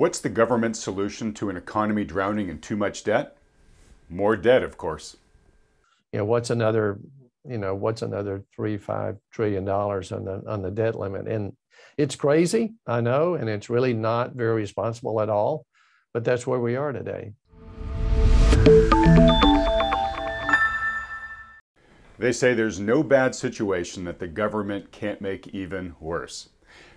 [0.00, 3.36] What's the government's solution to an economy drowning in too much debt?
[4.08, 5.18] More debt, of course.
[6.14, 6.98] You know, what's another,
[7.46, 11.28] you know, what's another three, five trillion dollars on the on the debt limit?
[11.28, 11.52] And
[11.98, 15.66] it's crazy, I know, and it's really not very responsible at all,
[16.14, 17.34] but that's where we are today.
[22.18, 26.48] They say there's no bad situation that the government can't make even worse.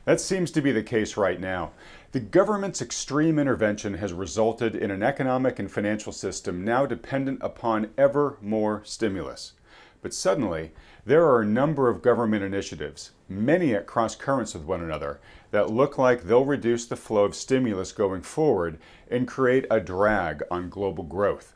[0.05, 1.71] That seems to be the case right now.
[2.11, 7.91] The government's extreme intervention has resulted in an economic and financial system now dependent upon
[7.97, 9.53] ever more stimulus.
[10.01, 10.73] But suddenly,
[11.05, 15.21] there are a number of government initiatives, many at cross currents with one another,
[15.51, 20.43] that look like they'll reduce the flow of stimulus going forward and create a drag
[20.51, 21.55] on global growth.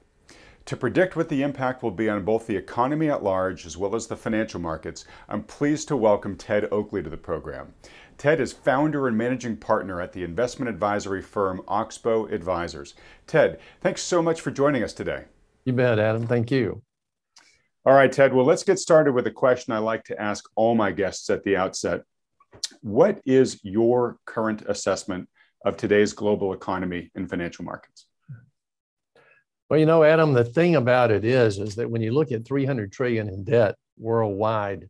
[0.67, 3.95] To predict what the impact will be on both the economy at large as well
[3.95, 7.73] as the financial markets, I'm pleased to welcome Ted Oakley to the program.
[8.17, 12.95] Ted is founder and managing partner at the investment advisory firm Oxbow Advisors.
[13.27, 15.25] Ted, thanks so much for joining us today.
[15.65, 16.25] You bet, Adam.
[16.25, 16.81] Thank you.
[17.85, 18.33] All right, Ted.
[18.33, 21.43] Well, let's get started with a question I like to ask all my guests at
[21.43, 22.01] the outset.
[22.81, 25.29] What is your current assessment
[25.63, 28.07] of today's global economy and financial markets?
[29.69, 32.45] Well, you know, Adam, the thing about it is, is that when you look at
[32.45, 34.89] 300 trillion in debt worldwide,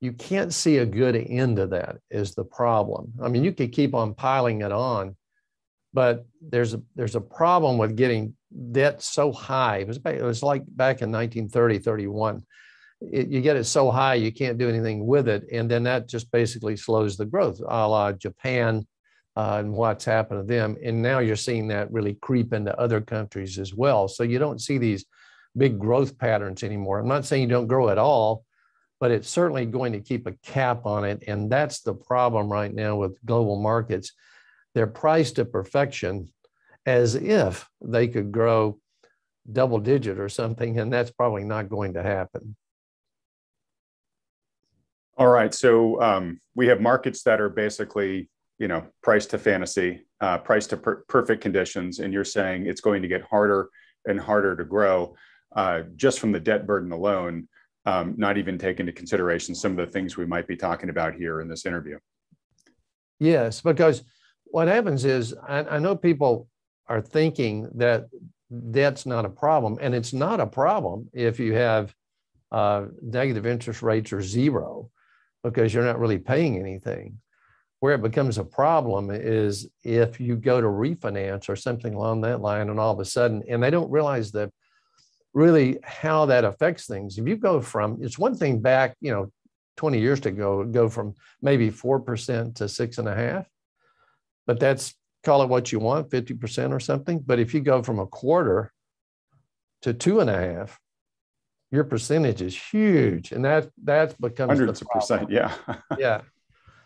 [0.00, 3.12] you can't see a good end to that is the problem.
[3.22, 5.16] I mean, you could keep on piling it on,
[5.94, 8.34] but there's a, there's a problem with getting
[8.72, 9.78] debt so high.
[9.78, 12.42] It was, it was like back in 1930, 31.
[13.00, 15.44] It, you get it so high, you can't do anything with it.
[15.50, 18.86] And then that just basically slows the growth, a la Japan,
[19.36, 20.76] uh, and what's happened to them.
[20.82, 24.08] And now you're seeing that really creep into other countries as well.
[24.08, 25.04] So you don't see these
[25.56, 26.98] big growth patterns anymore.
[26.98, 28.44] I'm not saying you don't grow at all,
[29.00, 31.24] but it's certainly going to keep a cap on it.
[31.26, 34.12] And that's the problem right now with global markets.
[34.74, 36.32] They're priced to perfection
[36.84, 38.78] as if they could grow
[39.50, 42.56] double digit or something, and that's probably not going to happen.
[45.18, 45.54] All right.
[45.54, 50.66] So um, we have markets that are basically you know, priced to fantasy, uh, price
[50.68, 53.68] to per- perfect conditions, and you're saying it's going to get harder
[54.06, 55.14] and harder to grow
[55.54, 57.48] uh, just from the debt burden alone,
[57.86, 61.14] um, not even take into consideration some of the things we might be talking about
[61.14, 61.98] here in this interview.
[63.20, 64.02] Yes, because
[64.46, 66.48] what happens is I, I know people
[66.88, 68.06] are thinking that
[68.50, 71.94] that's not a problem, and it's not a problem if you have
[72.52, 74.90] uh, negative interest rates or zero
[75.42, 77.18] because you're not really paying anything.
[77.80, 82.40] Where it becomes a problem is if you go to refinance or something along that
[82.40, 84.50] line, and all of a sudden, and they don't realize that
[85.36, 87.18] really how that affects things.
[87.18, 89.30] If you go from, it's one thing back, you know,
[89.76, 93.46] 20 years ago, go from maybe 4% to six and a half,
[94.46, 97.18] but that's call it what you want, 50% or something.
[97.18, 98.72] But if you go from a quarter
[99.82, 100.80] to two and a half,
[101.70, 103.32] your percentage is huge.
[103.32, 105.30] And that that becomes hundreds of percent.
[105.30, 105.52] Yeah.
[105.98, 106.22] yeah.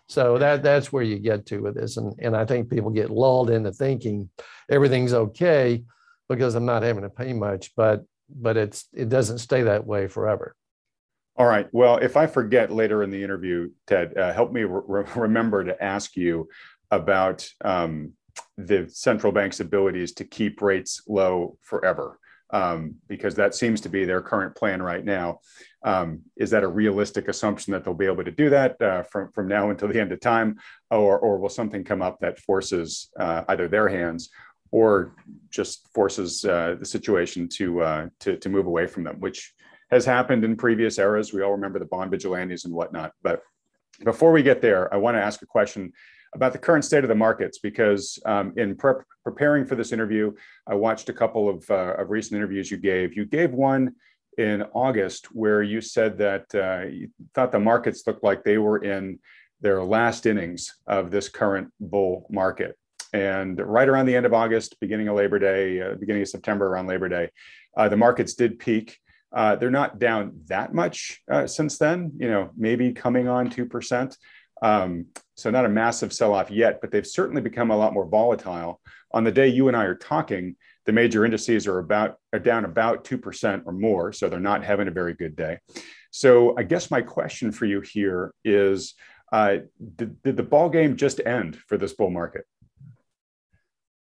[0.09, 1.99] So that that's where you get to with this.
[1.99, 4.28] And, and I think people get lulled into thinking
[4.69, 5.84] everything's okay
[6.28, 8.05] because I'm not having to pay much, but
[8.35, 10.55] but it's it doesn't stay that way forever.
[11.37, 11.69] All right.
[11.73, 15.83] Well, if I forget later in the interview, Ted, uh, help me re- remember to
[15.83, 16.49] ask you
[16.91, 18.13] about um,
[18.59, 22.19] the central bank's abilities to keep rates low forever
[22.53, 25.41] um, because that seems to be their current plan right now.
[25.83, 29.31] Um, is that a realistic assumption that they'll be able to do that uh, from,
[29.33, 30.59] from now until the end of time?
[30.91, 34.31] Or, or will something come up that forces uh, either their hands
[34.72, 35.12] or
[35.50, 39.53] just forces uh, the situation to, uh, to, to move away from them, which
[39.91, 41.32] has happened in previous eras.
[41.32, 43.12] We all remember the bond vigilantes and whatnot.
[43.22, 43.42] But
[44.04, 45.92] before we get there, I want to ask a question
[46.34, 50.32] about the current state of the markets because um, in prep, preparing for this interview,
[50.66, 53.16] I watched a couple of, uh, of recent interviews you gave.
[53.16, 53.97] You gave one
[54.38, 58.78] in August where you said that uh, you thought the markets looked like they were
[58.78, 59.19] in
[59.60, 62.78] their last innings of this current bull market.
[63.12, 66.67] And right around the end of August, beginning of Labor Day, uh, beginning of September,
[66.67, 67.31] around Labor Day,
[67.76, 68.99] uh, the markets did peak.
[69.32, 74.17] Uh, they're not down that much uh, since then, you know, maybe coming on 2%.
[74.62, 75.06] Um,
[75.37, 78.81] so not a massive sell-off yet, but they've certainly become a lot more volatile.
[79.12, 80.56] On the day you and I are talking,
[80.87, 84.64] the major indices are about are down about two percent or more, so they're not
[84.64, 85.58] having a very good day.
[86.11, 88.94] So I guess my question for you here is:
[89.32, 89.58] uh,
[89.96, 92.44] did, did the ball game just end for this bull market?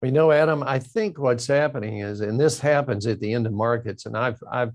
[0.01, 0.63] We know, Adam.
[0.63, 4.39] I think what's happening is, and this happens at the end of markets, and I've
[4.51, 4.73] I've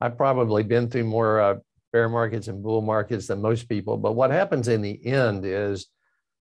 [0.00, 1.56] I've probably been through more uh,
[1.92, 3.96] bear markets and bull markets than most people.
[3.96, 5.88] But what happens in the end is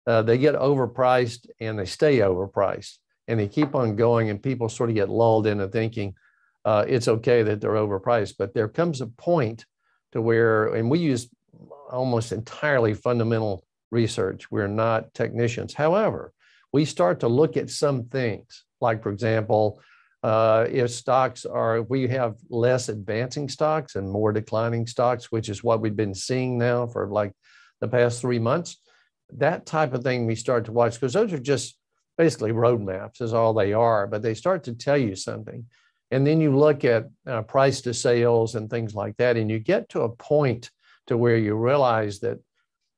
[0.08, 4.70] uh, they get overpriced and they stay overpriced and they keep on going and people
[4.70, 6.16] sort of get lulled into thinking
[6.66, 9.66] uh, it's okay that they're overpriced but there comes a point
[10.12, 11.30] to where and we use
[11.92, 16.34] almost entirely fundamental research we're not technicians however
[16.72, 18.64] we start to look at some things.
[18.80, 19.82] Like for example
[20.24, 25.64] uh, if stocks are we have less advancing stocks and more declining stocks which is
[25.64, 27.34] what we've been seeing now for like
[27.80, 28.78] the past three months.
[29.38, 31.78] That type of thing we start to watch because those are just
[32.18, 35.66] basically roadmaps is all they are but they start to tell you something.
[36.12, 39.60] And then you look at uh, price to sales and things like that and you
[39.60, 40.70] get to a point
[41.08, 42.38] to where you realize that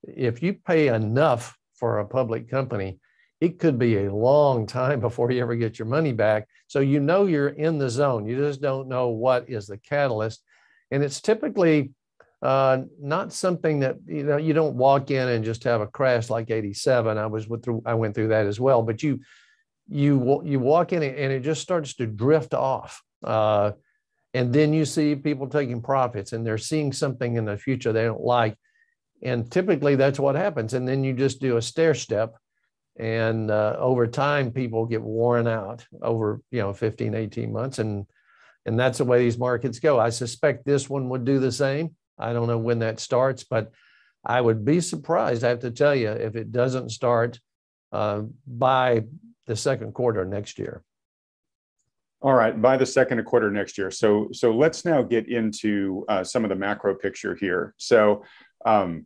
[0.03, 2.99] if you pay enough for a public company
[3.43, 6.47] it could be a long time before you ever get your money back.
[6.67, 8.25] So you know you're in the zone.
[8.25, 10.41] You just don't know what is the catalyst.
[10.91, 11.91] And it's typically
[12.41, 16.29] uh, not something that you know you don't walk in and just have a crash
[16.29, 18.81] like 87 i was with through i went through that as well.
[18.81, 19.19] But you
[19.89, 23.03] you you walk in and it just starts to drift off.
[23.25, 23.73] Uh,
[24.33, 28.05] and then you see people taking profits and they're seeing something in the future they
[28.05, 28.55] don't like.
[29.21, 30.73] And typically that's what happens.
[30.73, 32.35] And then you just do a stair step
[32.97, 38.05] and uh, over time people get worn out over you know 15 18 months and
[38.65, 41.95] and that's the way these markets go i suspect this one would do the same
[42.17, 43.71] I don't know when that starts, but
[44.25, 47.39] I would be surprised, I have to tell you, if it doesn't start
[47.91, 49.03] uh, by
[49.45, 50.83] the second quarter next year.
[52.21, 53.91] All right, by the second quarter next year.
[53.91, 57.73] So, so let's now get into uh, some of the macro picture here.
[57.77, 58.23] So,
[58.65, 59.05] um,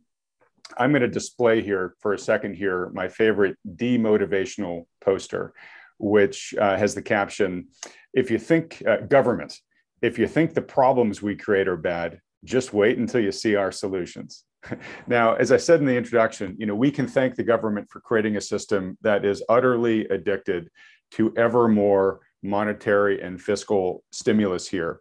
[0.76, 5.54] I'm going to display here for a second here my favorite demotivational poster,
[5.98, 7.68] which uh, has the caption:
[8.12, 9.58] "If you think uh, government,
[10.02, 13.72] if you think the problems we create are bad, just wait until you see our
[13.72, 14.44] solutions.
[15.06, 18.00] now, as I said in the introduction, you know, we can thank the government for
[18.00, 20.68] creating a system that is utterly addicted
[21.12, 25.00] to ever more monetary and fiscal stimulus here.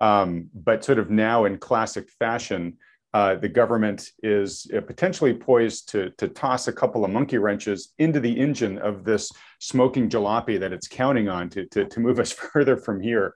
[0.00, 2.78] Um, but sort of now in classic fashion,
[3.14, 7.94] uh, the government is uh, potentially poised to, to toss a couple of monkey wrenches
[7.98, 12.18] into the engine of this smoking jalopy that it's counting on to, to, to move
[12.24, 13.34] us further from here.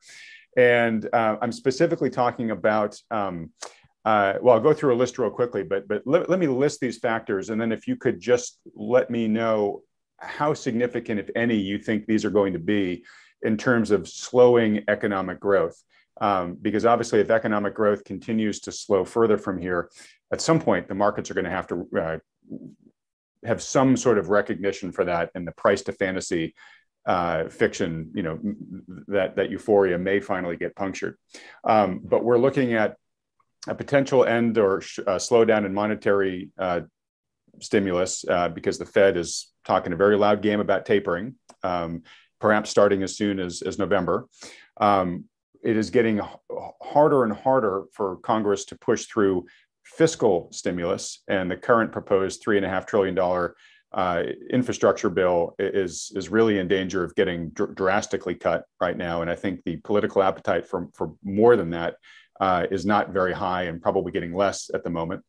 [0.56, 3.50] And uh, I'm specifically talking about, um,
[4.04, 6.80] uh, well, I'll go through a list real quickly, but, but let, let me list
[6.80, 7.48] these factors.
[7.48, 9.82] And then if you could just let me know
[10.18, 13.04] how significant, if any, you think these are going to be
[13.42, 15.82] in terms of slowing economic growth.
[16.20, 19.90] Um, because obviously, if economic growth continues to slow further from here,
[20.32, 22.18] at some point the markets are going to have to uh,
[23.44, 26.54] have some sort of recognition for that, and the price to fantasy
[27.06, 28.38] uh, fiction, you know,
[29.08, 31.16] that that euphoria may finally get punctured.
[31.64, 32.96] Um, but we're looking at
[33.68, 36.80] a potential end or sh- uh, slowdown in monetary uh,
[37.60, 42.02] stimulus uh, because the Fed is talking a very loud game about tapering, um,
[42.40, 44.26] perhaps starting as soon as, as November.
[44.80, 45.24] Um,
[45.62, 46.20] it is getting
[46.82, 49.46] harder and harder for Congress to push through
[49.84, 53.56] fiscal stimulus, and the current proposed three and a half trillion dollar
[53.92, 59.22] uh, infrastructure bill is is really in danger of getting dr- drastically cut right now,
[59.22, 61.96] and I think the political appetite for for more than that
[62.40, 65.22] uh, is not very high and probably getting less at the moment.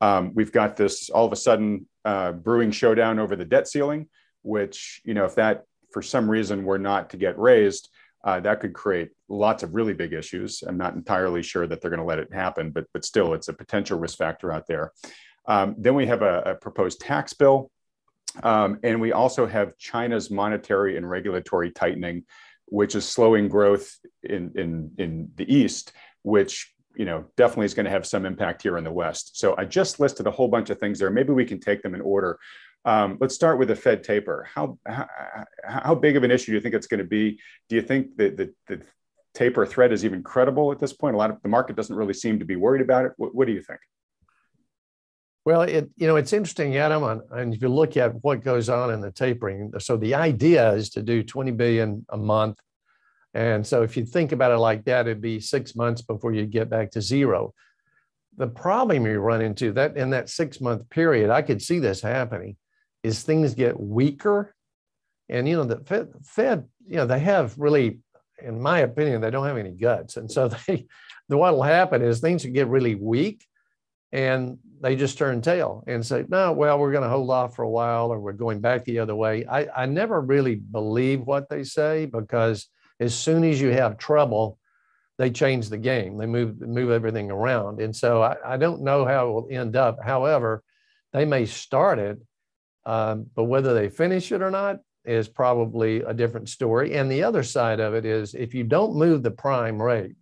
[0.00, 4.08] Um, we've got this all of a sudden uh, brewing showdown over the debt ceiling,
[4.42, 7.88] which you know if that for some reason were not to get raised,
[8.24, 10.62] uh, that could create lots of really big issues.
[10.66, 13.48] I'm not entirely sure that they're going to let it happen, but but still, it's
[13.48, 14.92] a potential risk factor out there.
[15.46, 17.70] Um, then we have a, a proposed tax bill
[18.42, 22.24] um, and we also have China's monetary and regulatory tightening,
[22.66, 27.84] which is slowing growth in, in, in the East, which you know definitely is going
[27.84, 29.38] to have some impact here in the West.
[29.38, 31.10] So I just listed a whole bunch of things there.
[31.10, 32.38] Maybe we can take them in order.
[32.84, 34.48] Um, let's start with the Fed taper.
[34.54, 35.06] How, how,
[35.64, 37.38] how big of an issue do you think it's going to be?
[37.68, 38.82] Do you think that the, the
[39.34, 41.14] taper threat is even credible at this point?
[41.14, 43.12] A lot of the market doesn't really seem to be worried about it.
[43.16, 43.80] What, what do you think?
[45.44, 48.92] Well, it you know it's interesting, Adam, and if you look at what goes on
[48.92, 52.58] in the tapering, so the idea is to do 20 billion a month,
[53.32, 56.44] and so if you think about it like that, it'd be six months before you
[56.44, 57.54] get back to zero.
[58.36, 62.02] The problem you run into that in that six month period, I could see this
[62.02, 62.56] happening,
[63.02, 64.54] is things get weaker,
[65.28, 68.00] and you know the Fed, Fed you know they have really,
[68.42, 70.86] in my opinion, they don't have any guts, and so they,
[71.28, 73.46] the what will happen is things get really weak
[74.12, 77.62] and they just turn tail and say, no, well, we're going to hold off for
[77.62, 79.44] a while or we're going back the other way.
[79.46, 82.66] I, I never really believe what they say because
[82.98, 84.58] as soon as you have trouble,
[85.18, 86.16] they change the game.
[86.16, 87.80] They move move everything around.
[87.80, 89.98] And so I, I don't know how it will end up.
[90.02, 90.62] However,
[91.12, 92.18] they may start it
[92.86, 96.94] Um, but whether they finish it or not is probably a different story.
[96.94, 100.16] And the other side of it is if you don't move the prime rate,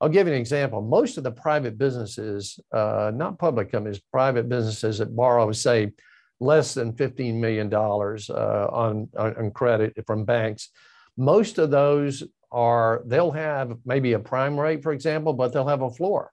[0.00, 0.80] I'll give you an example.
[0.80, 5.92] Most of the private businesses, uh, not public companies, private businesses that borrow, say,
[6.40, 10.68] less than $15 million uh, on, on credit from banks,
[11.16, 15.82] most of those are, they'll have maybe a prime rate, for example, but they'll have
[15.82, 16.30] a floor.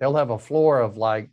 [0.00, 1.30] They'll have a floor of like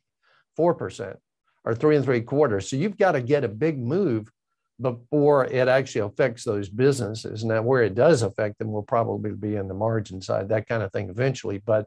[0.60, 1.16] 4%
[1.64, 2.70] or three and three quarters.
[2.70, 4.32] So you've got to get a big move
[4.80, 7.44] before it actually affects those businesses.
[7.44, 10.82] Now, where it does affect them will probably be in the margin side, that kind
[10.82, 11.60] of thing eventually.
[11.60, 11.86] But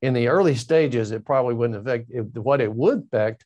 [0.00, 2.10] in the early stages, it probably wouldn't affect.
[2.10, 3.44] It, what it would affect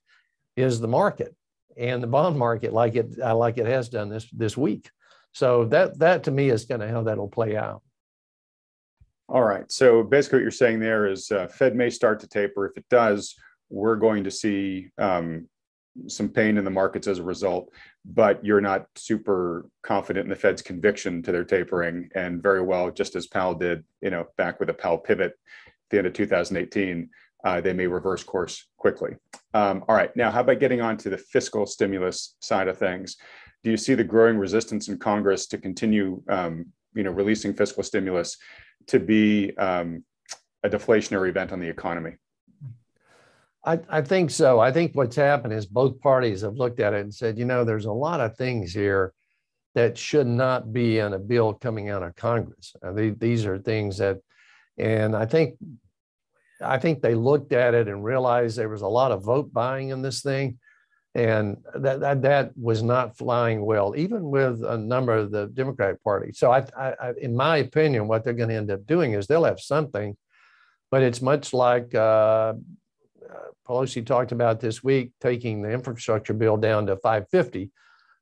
[0.57, 1.35] is the market
[1.77, 4.91] and the bond market, like it uh, like it has done this this week.
[5.33, 7.83] So that that to me is kind of how that'll play out.
[9.29, 9.71] All right.
[9.71, 12.67] So basically, what you're saying there is uh, Fed may start to taper.
[12.67, 13.35] If it does,
[13.69, 15.49] we're going to see um,
[16.07, 17.71] some pain in the markets as a result,
[18.05, 22.09] but you're not super confident in the Fed's conviction to their tapering.
[22.15, 25.91] And very well, just as Powell did, you know, back with a Powell pivot at
[25.91, 27.09] the end of 2018,
[27.45, 29.17] uh, they may reverse course quickly.
[29.55, 33.17] Um, all right, now how about getting on to the fiscal stimulus side of things?
[33.63, 37.83] Do you see the growing resistance in Congress to continue, um, you know, releasing fiscal
[37.83, 38.37] stimulus
[38.89, 40.05] to be um,
[40.63, 42.13] a deflationary event on the economy?
[43.67, 44.61] I, I think so.
[44.61, 47.65] I think what's happened is both parties have looked at it and said, you know,
[47.65, 49.13] there's a lot of things here
[49.75, 52.75] that should not be in a bill coming out of Congress.
[52.83, 54.19] Uh, these are things that,
[54.79, 55.57] and I think,
[56.63, 59.91] I think they looked at it and realized there was a lot of vote buying
[59.91, 60.59] in this thing,
[61.15, 66.03] and that that, that was not flying well, even with a number of the Democratic
[66.05, 66.33] Party.
[66.33, 69.45] So, I, I, in my opinion, what they're going to end up doing is they'll
[69.45, 70.17] have something,
[70.91, 72.55] but it's much like uh,
[73.69, 77.71] Pelosi talked about this week taking the infrastructure bill down to 550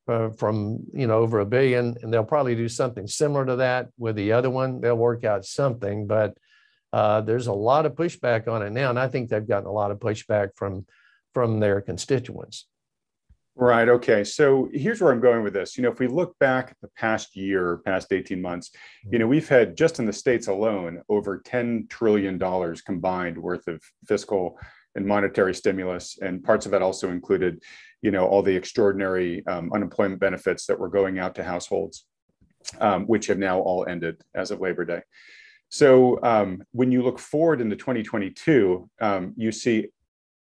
[0.09, 3.89] uh, from you know over a billion, and they'll probably do something similar to that
[3.99, 4.81] with the other one.
[4.81, 6.37] They'll work out something, but
[6.93, 9.73] uh, there's a lot of pushback on it now, and I think they've gotten a
[9.73, 10.87] lot of pushback from
[11.33, 12.67] from their constituents.
[13.57, 13.89] Right.
[13.89, 14.25] Okay.
[14.25, 15.77] So here's where I'm going with this.
[15.77, 18.71] You know, if we look back at the past year, past 18 months,
[19.09, 22.37] you know, we've had just in the states alone over $10 trillion
[22.85, 24.59] combined worth of fiscal
[24.95, 27.63] and monetary stimulus, and parts of that also included,
[28.03, 32.07] you know, all the extraordinary um, unemployment benefits that were going out to households,
[32.81, 35.03] um, which have now all ended as of Labor Day.
[35.69, 39.89] So um, when you look forward into 2022, um, you see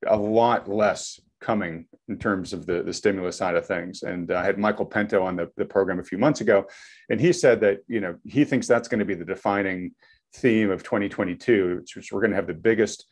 [0.05, 4.03] a lot less coming in terms of the, the stimulus side of things.
[4.03, 6.65] And I had Michael Pento on the, the program a few months ago,
[7.09, 9.91] and he said that you know he thinks that's going to be the defining
[10.35, 13.05] theme of 2022, which, which we're going to have the biggest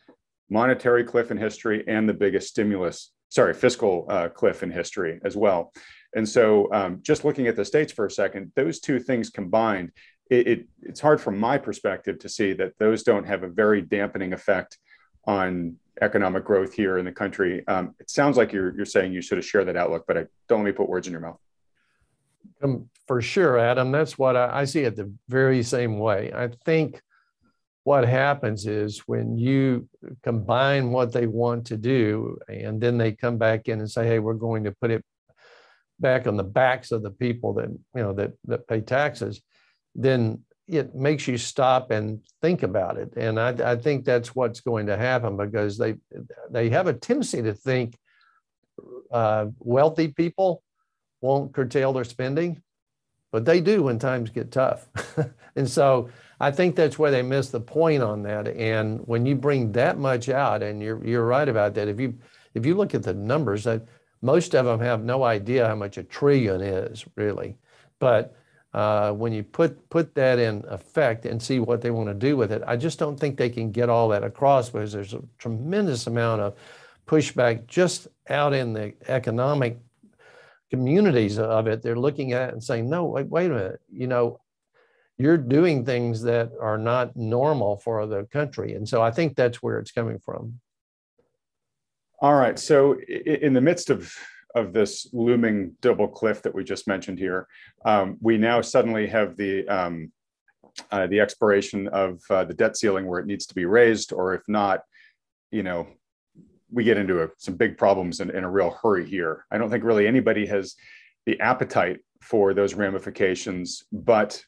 [0.52, 5.34] monetary cliff in history and the biggest stimulus, sorry, fiscal uh, cliff in history as
[5.36, 5.72] well.
[6.14, 9.92] And so, um, just looking at the states for a second, those two things combined,
[10.30, 13.80] it, it, it's hard from my perspective to see that those don't have a very
[13.80, 14.78] dampening effect
[15.24, 17.66] on economic growth here in the country.
[17.66, 20.26] Um, it sounds like you're, you're saying you sort of share that outlook, but I
[20.48, 21.38] don't let me put words in your mouth.
[22.62, 23.90] Um, for sure, Adam.
[23.90, 26.30] That's what I, I see it the very same way.
[26.34, 27.00] I think
[27.84, 29.88] what happens is when you
[30.22, 34.18] combine what they want to do and then they come back in and say hey
[34.18, 35.04] we're going to put it
[35.98, 39.40] back on the backs of the people that you know that that pay taxes
[39.94, 43.12] then it makes you stop and think about it.
[43.16, 45.96] And i, I think that's what's going to happen because they
[46.50, 47.96] they have a tendency to think
[49.10, 50.62] uh, wealthy people
[51.20, 52.62] won't curtail their spending
[53.32, 54.86] but they do when times get tough.
[55.54, 56.08] And so
[56.42, 58.48] I think that's where they missed the point on that.
[58.48, 61.86] And when you bring that much out, and you're you're right about that.
[61.86, 62.18] If you
[62.54, 63.86] if you look at the numbers, that
[64.22, 67.56] most of them have no idea how much a trillion is really.
[68.00, 68.34] But
[68.74, 72.36] uh, when you put put that in effect and see what they want to do
[72.36, 75.22] with it, I just don't think they can get all that across because there's a
[75.38, 76.56] tremendous amount of
[77.06, 79.78] pushback just out in the economic
[80.70, 81.82] communities of it.
[81.82, 84.40] They're looking at it and saying, no, wait, wait a minute, you know,
[85.22, 88.74] you're doing things that are not normal for the country.
[88.74, 90.60] And so I think that's where it's coming from.
[92.20, 92.58] All right.
[92.58, 92.98] So
[93.46, 94.12] in the midst of
[94.54, 97.48] of this looming double cliff that we just mentioned here,
[97.86, 100.12] um, we now suddenly have the um,
[100.90, 104.34] uh, the expiration of uh, the debt ceiling where it needs to be raised, or
[104.34, 104.80] if not,
[105.50, 105.86] you know,
[106.70, 109.44] we get into a, some big problems in, in a real hurry here.
[109.52, 110.74] I don't think really anybody has
[111.26, 114.44] the appetite for those ramifications, but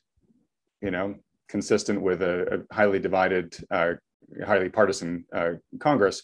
[0.84, 1.14] you know,
[1.48, 3.94] consistent with a, a highly divided, uh,
[4.46, 6.22] highly partisan uh, Congress.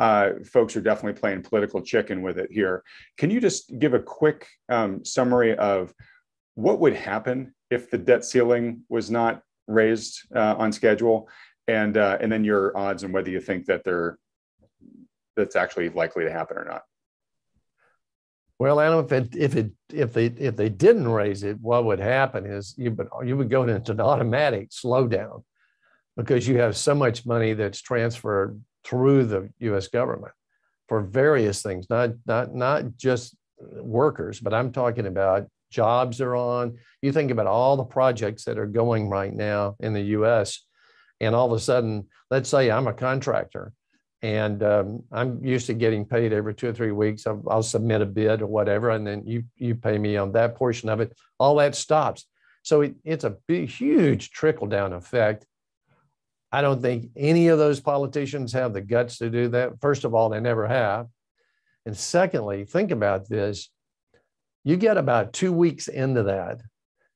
[0.00, 2.82] uh, folks are definitely playing political chicken with it here.
[3.18, 5.92] Can you just give a quick um, summary of
[6.54, 11.28] what would happen if the debt ceiling was not raised uh, on schedule,
[11.68, 14.18] and uh, and then your odds and whether you think that they're
[15.36, 16.82] that's actually likely to happen or not?
[18.60, 21.98] Well, Adam, if it if it if they if they didn't raise it, what would
[21.98, 25.44] happen is you would you would go into an automatic slowdown
[26.14, 29.88] because you have so much money that's transferred through the U.S.
[29.88, 30.34] government
[30.88, 36.76] for various things, not not not just workers, but I'm talking about jobs are on.
[37.00, 40.66] You think about all the projects that are going right now in the U.S.
[41.18, 43.72] And all of a sudden, let's say I'm a contractor
[44.22, 47.26] and um, I'm used to getting paid every two or three weeks.
[47.26, 50.56] I'll, I'll, submit a bid or whatever, and then you you pay me on that
[50.56, 51.16] portion of it.
[51.38, 52.26] All that stops.
[52.62, 55.46] So it, it's a big, huge trickle down effect.
[56.52, 59.80] I don't think any of those politicians have the guts to do that.
[59.80, 61.06] First of all, they never have,
[61.86, 63.70] and secondly, think about this:
[64.64, 66.60] you get about two weeks into that,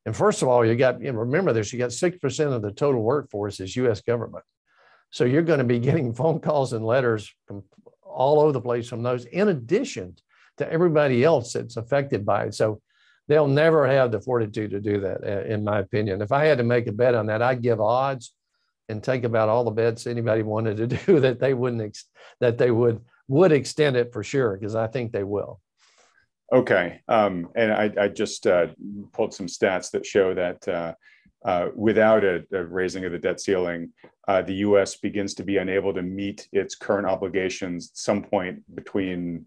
[0.06, 3.02] and first of all, you got remember this: you got six percent of the total
[3.02, 4.00] workforce is U.S.
[4.00, 4.44] government.
[5.14, 7.62] So you're going to be getting phone calls and letters from
[8.02, 10.16] all over the place from those, in addition
[10.58, 12.54] to everybody else that's affected by it.
[12.54, 12.80] So
[13.28, 16.20] they'll never have the fortitude to do that, in my opinion.
[16.20, 18.34] If I had to make a bet on that, I'd give odds
[18.88, 22.06] and take about all the bets anybody wanted to do that they wouldn't ex-
[22.40, 25.60] that they would would extend it for sure because I think they will.
[26.52, 28.66] Okay, um, and I, I just uh,
[29.12, 30.94] pulled some stats that show that uh,
[31.44, 33.92] uh, without a, a, raising of the debt ceiling,
[34.26, 34.96] uh, the U.S.
[34.96, 39.44] begins to be unable to meet its current obligations at some point between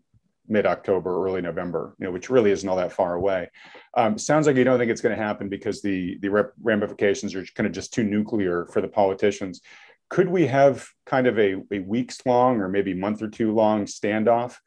[0.48, 3.50] mid-October, early November, you know, which really isn't all that far away.
[3.96, 7.44] Um, sounds like you don't think it's going to happen because the the ramifications are
[7.56, 9.62] kind of just too nuclear for the politicians.
[10.10, 13.86] Could we have kind of a, a weeks long or maybe month or two long
[13.86, 14.58] standoff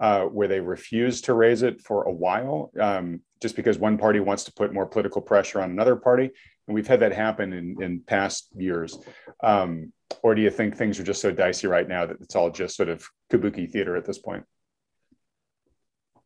[0.00, 4.20] uh, where they refuse to raise it for a while, um, just because one party
[4.20, 6.30] wants to put more political pressure on another party,
[6.66, 8.98] and we've had that happen in, in past years.
[9.42, 9.92] Um,
[10.22, 12.76] or do you think things are just so dicey right now that it's all just
[12.76, 14.44] sort of kabuki theater at this point?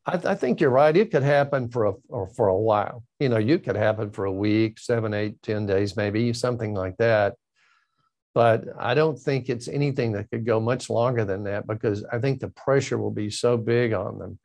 [0.07, 0.97] I, th- I think you're right.
[0.97, 1.93] It could happen for a
[2.37, 3.05] for a while.
[3.21, 6.97] You know, you could happen for a week, seven, eight, ten days, maybe something like
[6.99, 7.37] that.
[8.35, 12.19] But I don't think it's anything that could go much longer than that because I
[12.19, 14.39] think the pressure will be so big on them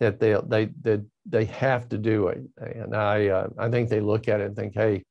[0.00, 2.42] that they they they, they have to do it.
[2.58, 5.04] And I uh, I think they look at it and think, hey,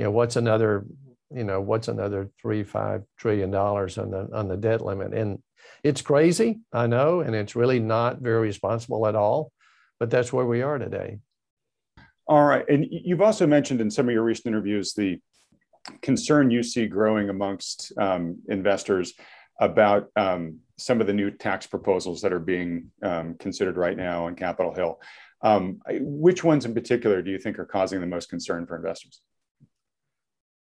[0.00, 0.86] you know, what's another,
[1.30, 5.12] you know, what's another three, five trillion dollars on the on the debt limit?
[5.12, 5.42] And
[5.84, 9.52] it's crazy, I know, and it's really not very responsible at all,
[9.98, 11.18] but that's where we are today.
[12.26, 12.64] All right.
[12.66, 15.20] And you've also mentioned in some of your recent interviews the
[16.00, 19.12] concern you see growing amongst um, investors
[19.60, 24.24] about um, some of the new tax proposals that are being um, considered right now
[24.24, 24.98] on Capitol Hill.
[25.42, 29.20] Um, which ones in particular do you think are causing the most concern for investors?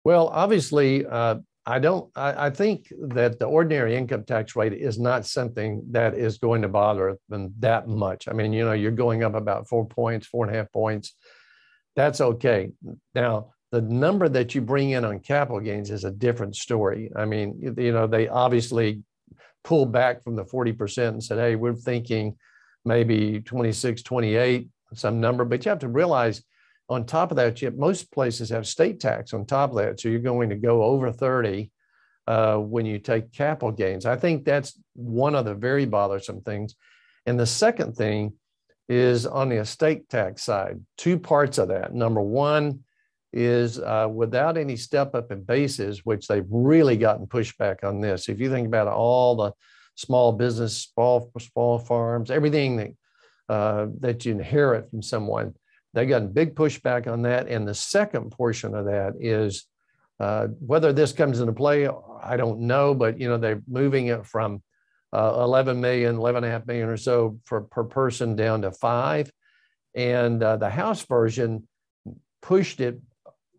[0.05, 1.37] Well, obviously, uh,
[1.67, 2.11] I don't.
[2.17, 6.63] I, I, think that the ordinary income tax rate is not something that is going
[6.63, 8.29] to bother them that much.
[8.29, 11.15] I mean, you know, you're going up about four points, four and a half points.
[11.97, 12.71] That's okay.
[13.15, 17.11] Now, the number that you bring in on capital gains is a different story.
[17.15, 19.03] I mean, you know, they obviously
[19.63, 22.37] pulled back from the 40% and said, hey, we're thinking
[22.85, 25.45] maybe 26, 28, some number.
[25.45, 26.43] But you have to realize
[26.91, 30.01] on top of that, you, most places have state tax on top of that.
[30.01, 31.71] So you're going to go over 30
[32.27, 34.05] uh, when you take capital gains.
[34.05, 36.75] I think that's one of the very bothersome things.
[37.27, 38.35] And the second thing
[38.89, 41.95] is on the estate tax side, two parts of that.
[41.95, 42.81] Number one
[43.33, 48.29] is uh, without any step up in bases, which they've really gotten pushback on this.
[48.29, 49.53] If you think about all the
[49.95, 52.91] small business, small, small farms, everything that,
[53.49, 55.55] uh, that you inherit from someone,
[55.95, 57.49] they got big pushback on that.
[57.49, 59.67] And the second portion of that is
[60.19, 61.89] uh, whether this comes into play,
[62.23, 64.63] I don't know, but you know they're moving it from
[65.13, 68.71] uh, 11 million, 11 and a half million or so for per person down to
[68.71, 69.31] five,
[69.95, 71.67] and uh, the House version
[72.43, 73.01] pushed it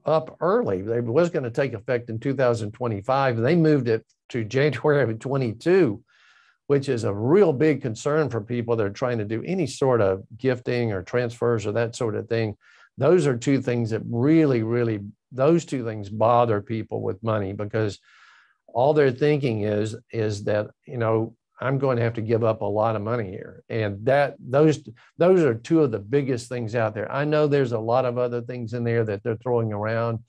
[0.05, 0.79] up early.
[0.79, 3.37] It was going to take effect in 2025.
[3.37, 6.03] They moved it to January of 22
[6.71, 9.99] which is a real big concern for people that are trying to do any sort
[9.99, 12.55] of gifting or transfers or that sort of thing.
[12.97, 15.01] Those are two things that really, really,
[15.33, 17.99] those two things bother people with money because
[18.67, 22.61] all they're thinking is, is that, you know, I'm going to have to give up
[22.61, 23.65] a lot of money here.
[23.67, 24.79] And that those
[25.17, 27.11] those are two of the biggest things out there.
[27.11, 30.19] I know there's a lot of other things in there that they're throwing around,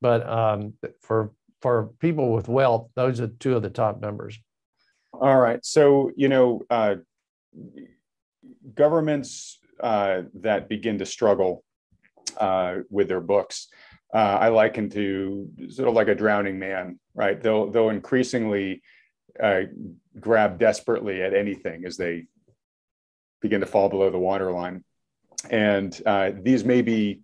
[0.00, 4.38] but um, for for people with wealth, those are two of the top numbers.
[5.20, 5.62] All right.
[5.64, 6.96] So, you know, uh,
[8.74, 11.62] governments uh, that begin to struggle
[12.38, 13.68] uh, with their books,
[14.14, 17.40] uh, I liken to sort of like a drowning man, right?
[17.40, 18.82] They'll they'll increasingly
[19.40, 19.62] uh,
[20.18, 22.26] grab desperately at anything as they
[23.42, 24.84] begin to fall below the waterline,
[25.50, 27.20] and uh, these may be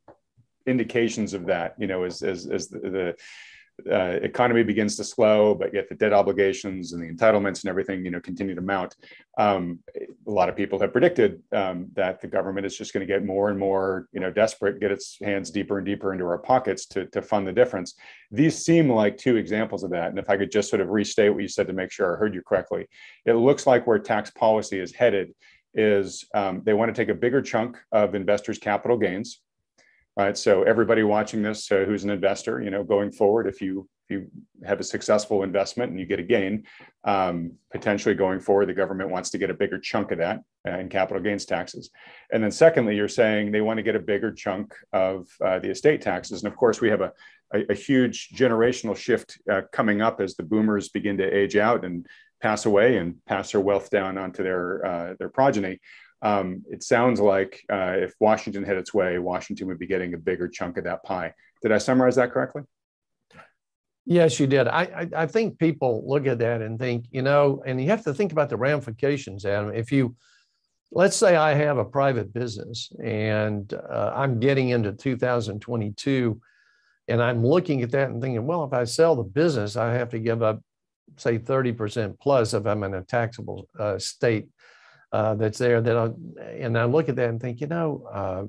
[0.66, 1.74] indications of that.
[1.78, 3.16] You know, as as as the, the
[3.90, 8.04] uh, economy begins to slow, but yet the debt obligations and the entitlements and everything,
[8.04, 8.96] you know, continue to mount.
[9.38, 13.12] Um, a lot of people have predicted um, that the government is just going to
[13.12, 16.38] get more and more, you know, desperate, get its hands deeper and deeper into our
[16.38, 17.94] pockets to, to fund the difference.
[18.30, 20.08] These seem like two examples of that.
[20.08, 22.18] And if I could just sort of restate what you said to make sure I
[22.18, 22.86] heard you correctly,
[23.26, 25.34] it looks like where tax policy is headed
[25.74, 29.42] is um, they want to take a bigger chunk of investors' capital gains
[30.16, 30.36] right?
[30.36, 34.14] So everybody watching this uh, who's an investor, you know, going forward, if you if
[34.14, 34.30] you
[34.64, 36.64] have a successful investment and you get a gain,
[37.02, 40.78] um, potentially going forward, the government wants to get a bigger chunk of that uh,
[40.78, 41.90] in capital gains taxes.
[42.32, 45.70] And then secondly, you're saying they want to get a bigger chunk of uh, the
[45.70, 46.44] estate taxes.
[46.44, 47.12] And of course, we have a,
[47.52, 51.84] a, a huge generational shift uh, coming up as the boomers begin to age out
[51.84, 52.06] and
[52.40, 55.80] pass away and pass their wealth down onto their uh, their progeny
[56.22, 60.18] um, it sounds like uh, if Washington had its way, Washington would be getting a
[60.18, 61.32] bigger chunk of that pie.
[61.62, 62.62] Did I summarize that correctly?
[64.06, 64.68] Yes, you did.
[64.68, 68.04] I, I, I think people look at that and think, you know, and you have
[68.04, 69.74] to think about the ramifications, Adam.
[69.74, 70.14] If you,
[70.92, 76.40] let's say I have a private business and uh, I'm getting into 2022
[77.08, 80.10] and I'm looking at that and thinking, well, if I sell the business, I have
[80.10, 80.60] to give up,
[81.16, 84.48] say, 30% plus if I'm in a taxable uh, state
[85.12, 86.10] uh, that's there that I,
[86.58, 88.44] and I look at that and think, you know, uh,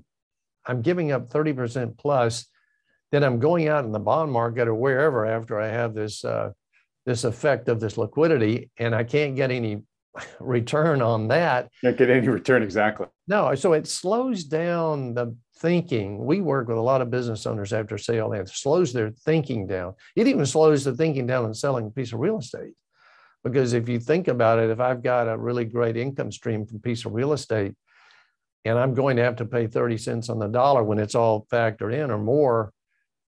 [0.66, 2.48] I'm giving up 30% plus,
[3.12, 6.52] then I'm going out in the bond market or wherever after I have this uh,
[7.06, 9.82] this effect of this liquidity and I can't get any
[10.42, 11.70] return on that.
[11.82, 13.08] Can't get any return exactly.
[13.28, 16.26] No, so it slows down the thinking.
[16.26, 19.68] We work with a lot of business owners after sale and it slows their thinking
[19.68, 19.94] down.
[20.16, 22.74] It even slows the thinking down in selling a piece of real estate.
[23.44, 26.80] Because if you think about it, if I've got a really great income stream from
[26.80, 27.74] piece of real estate,
[28.66, 31.48] and I'm going to have to pay 30 cents on the dollar when it's all
[31.52, 32.74] factored in or more,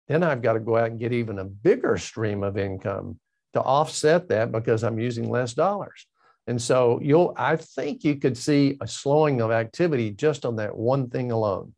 [0.08, 3.20] then I've got to go out and get even a bigger stream of income
[3.54, 6.08] to offset that because I'm using less dollars.
[6.48, 10.76] And so you'll, I think you could see a slowing of activity just on that
[10.76, 11.74] one thing alone.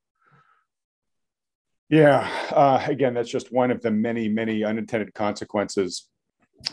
[1.90, 2.30] Yeah.
[2.52, 6.08] Uh, again, that's just one of the many, many unintended consequences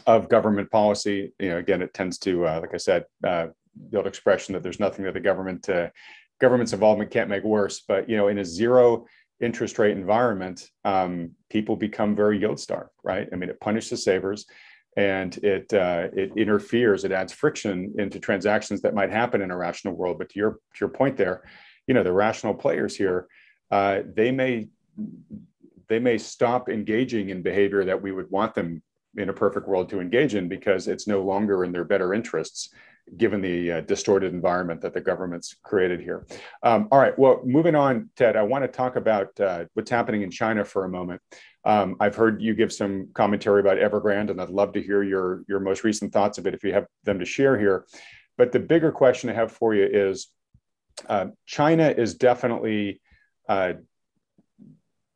[0.06, 1.32] of government policy.
[1.38, 3.48] You know, again, it tends to, uh, like I said, uh,
[3.90, 5.88] the old expression that there's nothing that the government uh,
[6.40, 7.80] government's involvement can't make worse.
[7.86, 9.06] But you know, in a zero
[9.40, 13.28] interest rate environment, um, people become very yield starved, right?
[13.32, 14.46] I mean, it punishes savers,
[14.96, 19.56] and it uh, it interferes, it adds friction into transactions that might happen in a
[19.56, 20.18] rational world.
[20.18, 21.42] But to your to your point there,
[21.86, 23.28] you know, the rational players here,
[23.70, 24.68] uh, they may
[25.88, 28.82] they may stop engaging in behavior that we would want them
[29.16, 32.70] in a perfect world to engage in because it's no longer in their better interests
[33.16, 36.26] given the uh, distorted environment that the government's created here.
[36.62, 40.22] Um, all right, well, moving on, Ted, I want to talk about uh, what's happening
[40.22, 41.20] in China for a moment.
[41.64, 45.44] Um, I've heard you give some commentary about Evergrande, and I'd love to hear your,
[45.48, 47.86] your most recent thoughts of it if you have them to share here.
[48.36, 50.28] But the bigger question I have for you is
[51.08, 53.00] uh, China is definitely
[53.48, 53.74] uh,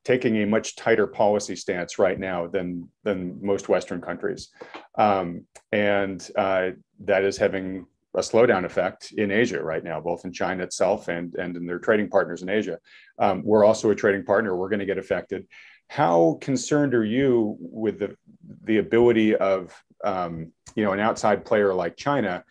[0.04, 4.48] taking a much tighter policy stance right now than than most Western countries,
[4.96, 10.32] um, and uh, that is having a slowdown effect in Asia right now, both in
[10.32, 12.78] China itself and and in their trading partners in Asia.
[13.18, 14.56] Um, we're also a trading partner.
[14.56, 15.46] We're going to get affected.
[15.88, 18.16] How concerned are you with the
[18.64, 22.44] the ability of um, you know an outside player like China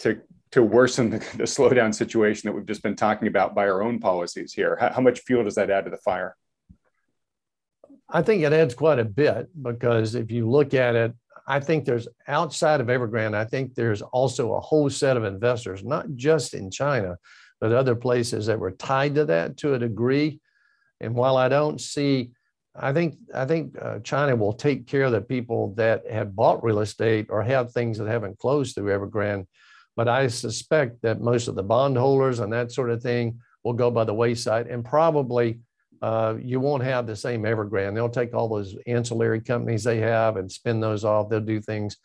[0.00, 0.20] to
[0.52, 3.98] to worsen the, the, slowdown situation that we've just been talking about by our own
[3.98, 4.76] policies here?
[4.78, 6.36] How, how much fuel does that add to the fire?
[8.14, 11.14] I think it adds quite a bit because if you look at it,
[11.46, 15.82] I think there's outside of Evergrande, I think there's also a whole set of investors,
[15.82, 17.16] not just in China,
[17.58, 20.40] but other places that were tied to that to a degree.
[21.00, 22.32] And while I don't see,
[22.76, 26.62] I think I think uh, China will take care of the people that have bought
[26.62, 29.46] real estate or have things that haven't closed through Evergrande.
[29.96, 33.90] But I suspect that most of the bondholders and that sort of thing will go
[33.90, 35.60] by the wayside and probably
[36.02, 37.94] uh, you won't have the same Evergrande.
[37.94, 41.30] They'll take all those ancillary companies they have and spin those off.
[41.30, 41.96] They'll do things.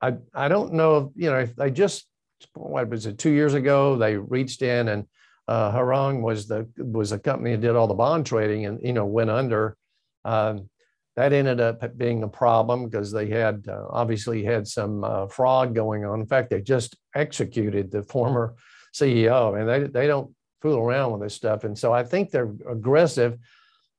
[0.00, 2.06] I I don't know if you know if they just
[2.52, 5.06] what was it two years ago they reached in and
[5.48, 5.72] uh,
[6.20, 9.30] was the was a company that did all the bond trading and you know went
[9.30, 9.76] under.
[10.24, 10.68] Um,
[11.16, 15.74] that ended up being a problem because they had uh, obviously had some uh, fraud
[15.74, 16.20] going on.
[16.20, 18.54] In fact, they just executed the former
[18.92, 20.33] CEO, and they they don't
[20.64, 21.64] fool around with this stuff.
[21.64, 23.38] And so I think they're aggressive,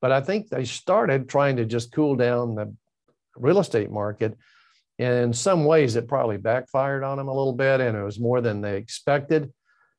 [0.02, 2.74] but I think they started trying to just cool down the
[3.36, 4.36] real estate market.
[4.98, 8.20] And in some ways, it probably backfired on them a little bit, and it was
[8.20, 9.54] more than they expected.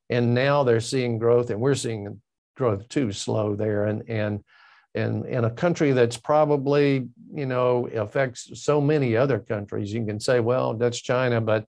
[0.09, 2.21] And now they're seeing growth, and we're seeing
[2.57, 3.85] growth too slow there.
[3.85, 4.43] And and
[4.93, 10.19] and in a country that's probably you know affects so many other countries you can
[10.19, 11.65] say well that's china but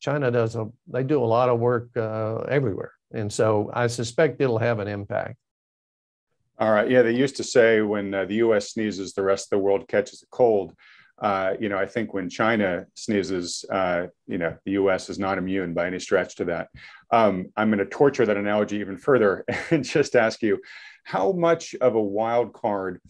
[0.00, 4.40] china does a they do a lot of work uh, everywhere and so i suspect
[4.40, 5.36] it'll have an impact
[6.58, 9.50] all right yeah they used to say when uh, the us sneezes the rest of
[9.50, 10.74] the world catches a cold
[11.20, 15.10] uh, you know, I think when China sneezes, uh, you know, the U.S.
[15.10, 16.68] is not immune by any stretch to that.
[17.10, 20.60] Um, I'm going to torture that analogy even further and just ask you,
[21.02, 23.00] how much of a wild card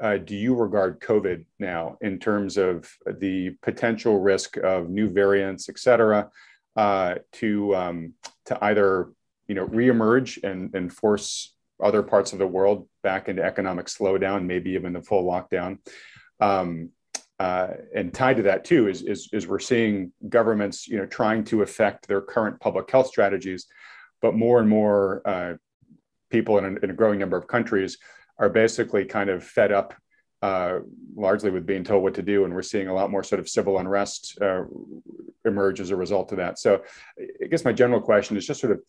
[0.00, 5.68] uh, do you regard COVID now in terms of the potential risk of new variants,
[5.68, 6.30] et cetera,
[6.76, 8.14] uh, to um,
[8.46, 9.08] to either
[9.48, 14.44] you know reemerge and, and force other parts of the world back into economic slowdown,
[14.44, 15.78] maybe even the full lockdown?
[16.40, 16.90] Um,
[17.38, 21.44] uh, and tied to that too is, is, is we're seeing governments you know trying
[21.44, 23.66] to affect their current public health strategies,
[24.20, 25.54] but more and more uh,
[26.30, 27.98] people in a, in a, growing number of countries
[28.38, 29.94] are basically kind of fed up
[30.42, 30.78] uh,
[31.16, 32.44] largely with being told what to do.
[32.44, 34.64] And we're seeing a lot more sort of civil unrest uh,
[35.44, 36.58] emerge as a result of that.
[36.58, 36.82] So
[37.42, 38.80] I guess my general question is just sort of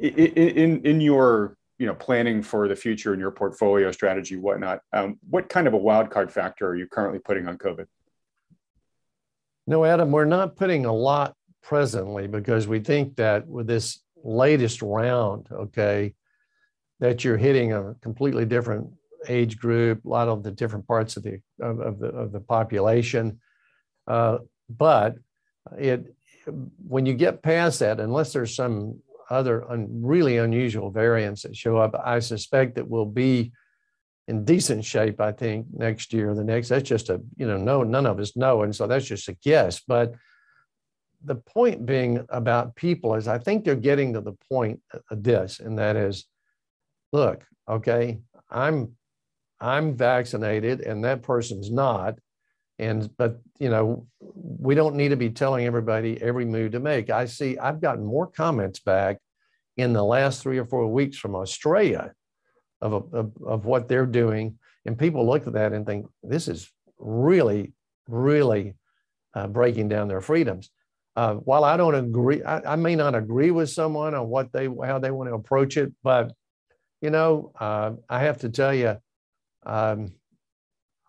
[0.00, 5.18] in, in your you know planning for the future in your portfolio strategy whatnot um,
[5.28, 7.86] what kind of a wild card factor are you currently putting on covid
[9.66, 14.82] no adam we're not putting a lot presently because we think that with this latest
[14.82, 16.14] round, okay,
[17.00, 18.88] that you're hitting a completely different
[19.28, 22.40] age group, a lot of the different parts of the of, of the of the
[22.40, 23.40] population.
[24.06, 25.16] Uh, but
[25.78, 26.14] it
[26.86, 29.00] when you get past that, unless there's some
[29.32, 33.52] other un, really unusual variants that show up, I suspect that we'll be
[34.28, 35.20] in decent shape.
[35.20, 36.68] I think next year, or the next.
[36.68, 39.36] That's just a you know no none of us know, and so that's just a
[39.42, 39.80] guess.
[39.80, 40.14] But
[41.24, 45.60] the point being about people is I think they're getting to the point of this,
[45.60, 46.26] and that is,
[47.12, 48.96] look, okay, I'm
[49.62, 52.18] I'm vaccinated and that person's not.
[52.78, 57.10] And but you know, we don't need to be telling everybody every move to make.
[57.10, 59.18] I see I've gotten more comments back
[59.76, 62.12] in the last three or four weeks from Australia
[62.80, 64.58] of, of, of what they're doing.
[64.84, 67.72] And people look at that and think, this is really,
[68.08, 68.74] really
[69.34, 70.70] uh, breaking down their freedoms
[71.14, 74.64] uh, while I don't agree, I, I, may not agree with someone on what they
[74.84, 76.32] how they want to approach it, but
[77.00, 78.96] you know, uh, I have to tell you,
[79.66, 80.12] um,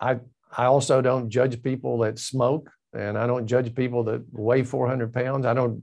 [0.01, 0.19] I
[0.55, 5.13] I also don't judge people that smoke, and I don't judge people that weigh 400
[5.13, 5.45] pounds.
[5.45, 5.81] I don't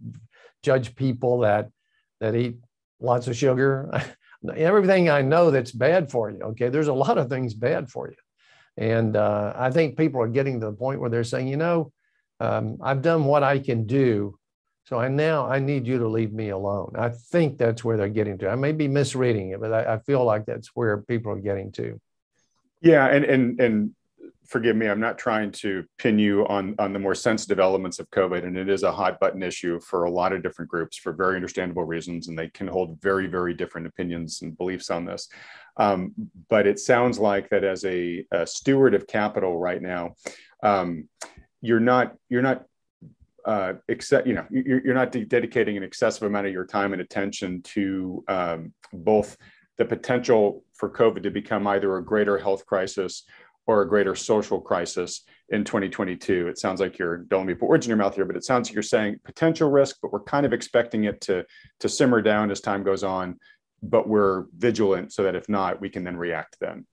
[0.62, 1.70] judge people that
[2.20, 2.56] that eat
[3.00, 3.90] lots of sugar.
[4.56, 6.40] Everything I know that's bad for you.
[6.40, 8.16] Okay, there's a lot of things bad for you,
[8.76, 11.92] and uh, I think people are getting to the point where they're saying, you know
[12.40, 14.38] um, I've done what I can do.
[14.84, 16.94] So I now I need you to leave me alone.
[16.96, 18.48] I think that's where they're getting to.
[18.48, 21.70] I may be misreading it, but I, I feel like that's where people are getting
[21.72, 22.00] to.
[22.80, 23.94] Yeah, and and and
[24.50, 28.10] forgive me, I'm not trying to pin you on on the more sensitive elements of
[28.10, 31.12] COVID, and it is a hot button issue for a lot of different groups for
[31.12, 35.28] very understandable reasons, and they can hold very very different opinions and beliefs on this.
[35.76, 36.12] Um,
[36.48, 40.16] but it sounds like that as a, a steward of capital right now,
[40.62, 41.08] um,
[41.62, 42.66] you're not you're not
[43.44, 46.92] uh, except you know you're, you're not de- dedicating an excessive amount of your time
[46.92, 49.36] and attention to um, both
[49.78, 53.24] the potential for COVID to become either a greater health crisis
[53.70, 56.48] or a greater social crisis in 2022.
[56.48, 58.44] It sounds like you're don't let me put words in your mouth here, but it
[58.44, 61.44] sounds like you're saying potential risk, but we're kind of expecting it to
[61.78, 63.38] to simmer down as time goes on.
[63.80, 66.84] But we're vigilant so that if not, we can then react then.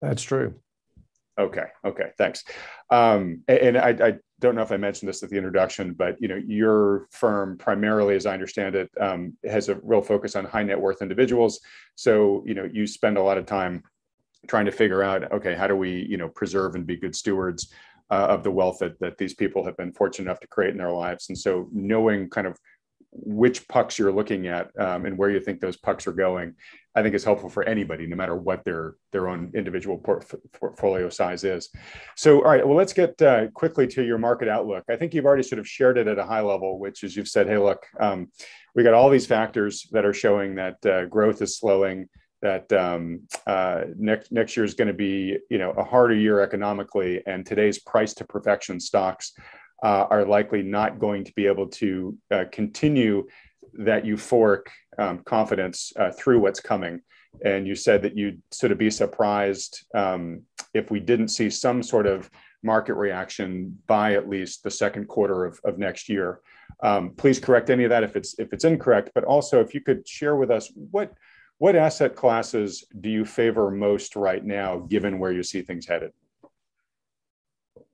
[0.00, 0.54] That's true.
[1.38, 1.66] Okay.
[1.84, 2.10] Okay.
[2.18, 2.44] Thanks.
[2.90, 6.26] Um, and I, I, don't know if I mentioned this at the introduction, but you
[6.26, 10.64] know, your firm primarily, as I understand it, um, has a real focus on high
[10.64, 11.60] net worth individuals.
[11.94, 13.84] So you know, you spend a lot of time
[14.48, 17.72] trying to figure out, okay, how do we you know preserve and be good stewards
[18.10, 20.78] uh, of the wealth that that these people have been fortunate enough to create in
[20.78, 21.28] their lives.
[21.28, 22.58] And so knowing kind of
[23.14, 26.54] which pucks you're looking at um, and where you think those pucks are going,
[26.94, 31.10] I think is helpful for anybody, no matter what their their own individual port- portfolio
[31.10, 31.68] size is.
[32.16, 34.84] So, all right, well, let's get uh, quickly to your market outlook.
[34.90, 37.28] I think you've already sort of shared it at a high level, which is you've
[37.28, 38.30] said, hey, look, um,
[38.74, 42.08] we got all these factors that are showing that uh, growth is slowing.
[42.42, 46.40] That um, uh, next next year is going to be you know a harder year
[46.40, 49.32] economically, and today's price to perfection stocks
[49.82, 53.26] uh, are likely not going to be able to uh, continue
[53.74, 54.66] that euphoric
[54.98, 57.00] um, confidence uh, through what's coming.
[57.44, 60.42] And you said that you'd sort of be surprised um,
[60.74, 62.30] if we didn't see some sort of
[62.62, 66.40] market reaction by at least the second quarter of, of next year.
[66.82, 69.10] Um, please correct any of that if it's if it's incorrect.
[69.14, 71.12] But also, if you could share with us what
[71.62, 76.10] what asset classes do you favor most right now, given where you see things headed?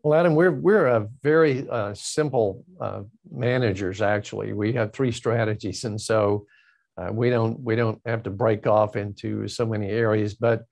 [0.03, 4.01] Well, Adam, we're we're a very uh, simple uh, managers.
[4.01, 6.47] Actually, we have three strategies, and so
[6.97, 10.33] uh, we don't we don't have to break off into so many areas.
[10.33, 10.65] But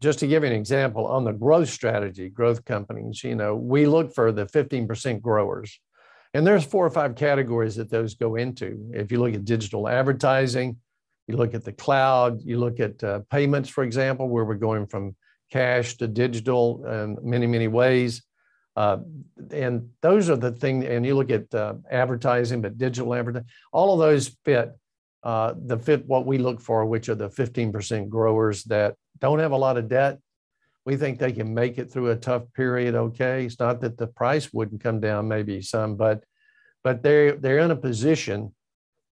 [0.00, 3.86] just to give you an example, on the growth strategy, growth companies, you know, we
[3.86, 5.80] look for the 15% growers.
[6.32, 8.88] And there's four or five categories that those go into.
[8.92, 10.76] If you look at digital advertising,
[11.26, 14.86] you look at the cloud, you look at uh, payments, for example, where we're going
[14.86, 15.16] from
[15.50, 18.22] cash to digital in many, many ways.
[18.76, 18.98] Uh,
[19.50, 23.94] and those are the things, and you look at uh, advertising, but digital advertising, all
[23.94, 24.72] of those fit
[25.24, 29.52] uh, the fit what we look for, which are the 15% growers that don't have
[29.52, 30.18] a lot of debt.
[30.84, 32.94] We think they can make it through a tough period.
[32.94, 36.24] Okay, it's not that the price wouldn't come down, maybe some, but
[36.82, 38.54] but they're they're in a position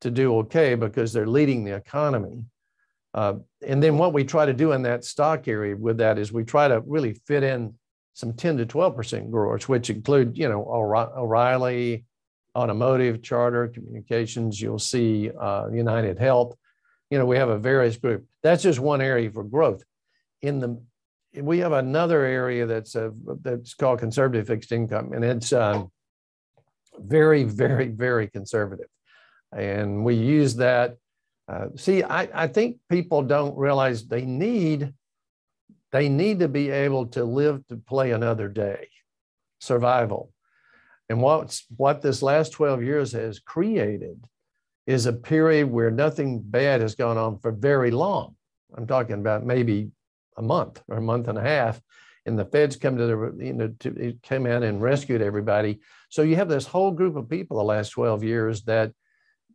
[0.02, 2.44] to do okay because they're leading the economy.
[3.14, 3.36] Uh,
[3.66, 6.44] and then what we try to do in that stock area with that is we
[6.44, 7.74] try to really fit in
[8.14, 12.06] some 10 to 12% growers, which include, you know, O'Reilly,
[12.56, 14.60] automotive, charter, communications.
[14.60, 16.56] You'll see uh, United Health.
[17.10, 18.26] You know, we have a various group.
[18.44, 19.84] That's just one area for growth.
[20.42, 20.82] In the
[21.34, 25.90] we have another area that's a, that's called conservative fixed income, and it's um,
[26.98, 28.88] very, very, very conservative.
[29.56, 30.98] And we use that.
[31.48, 34.94] Uh, see, I, I think people don't realize they need
[35.92, 38.88] they need to be able to live to play another day,
[39.60, 40.32] survival.
[41.10, 44.26] And what's, what this last 12 years has created
[44.88, 48.36] is a period where nothing bad has gone on for very long.
[48.76, 49.92] I'm talking about maybe
[50.38, 51.82] a month or a month and a half.
[52.26, 55.82] And the feds come to the, you know, to, came in and rescued everybody.
[56.10, 58.94] So you have this whole group of people the last 12 years that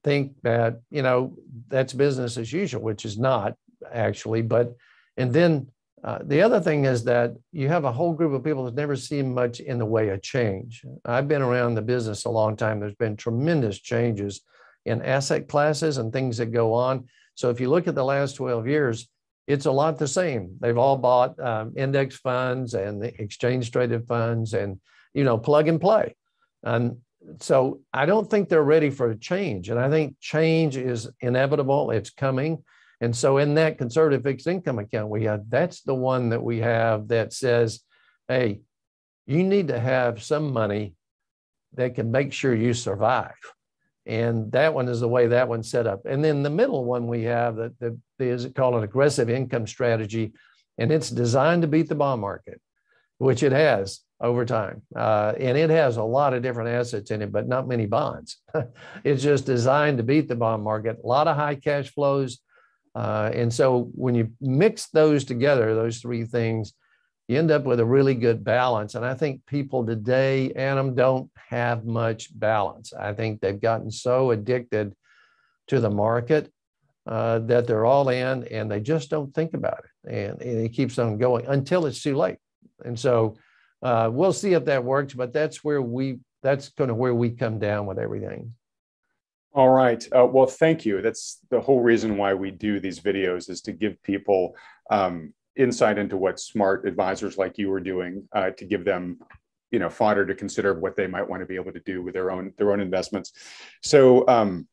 [0.07, 3.55] think that, you know, that's business as usual, which is not
[3.93, 4.41] actually.
[4.41, 4.77] But,
[5.17, 5.67] and then
[6.05, 8.95] uh, the other thing is that you have a whole group of people that never
[8.95, 10.85] seen much in the way of change.
[11.05, 12.79] I've been around the business a long time.
[12.79, 14.43] There's been tremendous changes
[14.85, 17.09] in asset classes and things that go on.
[17.35, 19.09] So if you look at the last 12 years,
[19.49, 20.57] it's a lot the same.
[20.61, 24.79] They've all bought um, index funds and exchange traded funds and,
[25.15, 26.15] you know, plug and play.
[26.63, 26.99] And
[27.41, 29.69] so I don't think they're ready for a change.
[29.69, 31.91] And I think change is inevitable.
[31.91, 32.63] It's coming.
[33.01, 36.59] And so in that conservative fixed income account we have, that's the one that we
[36.61, 37.81] have that says,
[38.29, 38.61] hey,
[39.27, 40.95] you need to have some money
[41.75, 43.35] that can make sure you survive.
[44.07, 46.07] And that one is the way that one's set up.
[46.07, 50.33] And then the middle one we have that, that is called an aggressive income strategy.
[50.79, 52.61] And it's designed to beat the bond market,
[53.19, 54.83] which it has over time.
[54.95, 58.39] Uh, and it has a lot of different assets in it, but not many bonds.
[59.05, 60.99] it's just designed to beat the bond market.
[61.03, 62.41] A lot of high cash flows,
[62.95, 66.73] uh, and so when you mix those together, those three things,
[67.29, 68.95] you end up with a really good balance.
[68.95, 72.95] And I think people today, Adam, don't have much balance.
[72.95, 74.95] I think they've gotten so addicted
[75.69, 76.51] to the market
[77.07, 80.11] uh, that they're all in and they just don't think about it.
[80.11, 82.39] And, and it keeps on going until it's too late.
[82.85, 83.37] And so
[83.83, 87.31] uh, we'll see if that works, but that's where we, that's kind of where we
[87.31, 88.55] come down with everything.
[89.53, 90.07] All right.
[90.15, 91.01] Uh, well, thank you.
[91.01, 94.55] That's the whole reason why we do these videos is to give people
[94.91, 99.19] um, insight into what smart advisors like you are doing uh, to give them,
[99.71, 102.13] you know, fodder to consider what they might want to be able to do with
[102.13, 103.33] their own their own investments.
[103.83, 104.69] So um,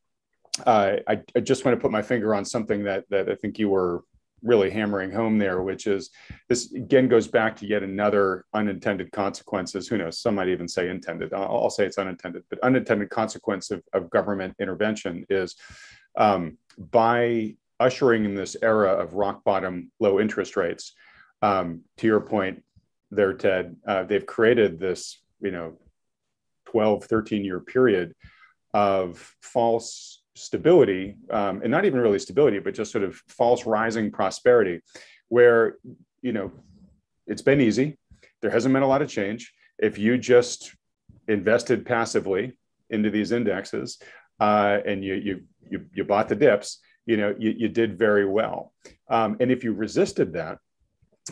[0.66, 3.58] uh, I, I, just want to put my finger on something that that I think
[3.58, 4.02] you were
[4.44, 6.10] really hammering home there, which is
[6.48, 9.88] this again goes back to yet another unintended consequences.
[9.88, 10.20] Who knows?
[10.20, 11.32] Some might even say intended.
[11.32, 15.56] I'll, I'll say it's unintended, but unintended consequence of, of government intervention is
[16.16, 20.92] um, by ushering in this era of rock bottom low interest rates.
[21.42, 22.62] Um, to your point
[23.10, 25.78] there, Ted, uh, they've created this, you know,
[26.66, 28.14] 12, 13 year period
[28.72, 34.10] of false stability, um, and not even really stability, but just sort of false rising
[34.10, 34.80] prosperity,
[35.28, 35.76] where
[36.22, 36.52] you know
[37.26, 37.98] it's been easy.
[38.42, 39.52] There hasn't been a lot of change.
[39.78, 40.74] If you just
[41.28, 42.58] invested passively
[42.90, 43.98] into these indexes
[44.40, 48.26] uh, and you, you you you bought the dips, you know, you, you did very
[48.26, 48.72] well.
[49.08, 50.58] Um, and if you resisted that,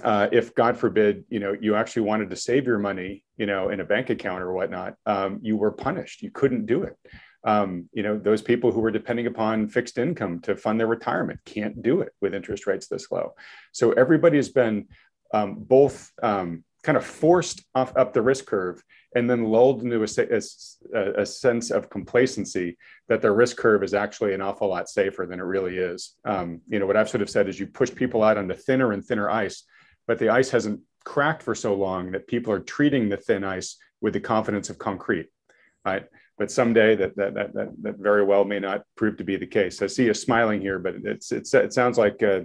[0.02, 3.68] uh, if God forbid, you know, you actually wanted to save your money, you know,
[3.68, 6.22] in a bank account or whatnot, um, you were punished.
[6.22, 6.96] You couldn't do it.
[7.44, 11.40] Um, you know, those people who were depending upon fixed income to fund their retirement
[11.44, 13.34] can't do it with interest rates this low.
[13.72, 14.88] So everybody has been
[15.34, 18.82] um, both um, kind of forced off up the risk curve
[19.14, 20.42] and then lulled into a,
[20.94, 22.76] a, a, sense of complacency
[23.08, 26.16] that the risk curve is actually an awful lot safer than it really is.
[26.24, 28.92] Um, you know, what I've sort of said is you push people out onto thinner
[28.92, 29.64] and thinner ice
[30.06, 33.76] but the ice hasn't cracked for so long that people are treating the thin ice
[34.00, 35.28] with the confidence of concrete,
[35.84, 36.06] right?
[36.42, 39.46] But someday that that that that, that very well may not prove to be the
[39.46, 39.80] case.
[39.80, 42.40] I see you smiling here, but it's it's it sounds like uh,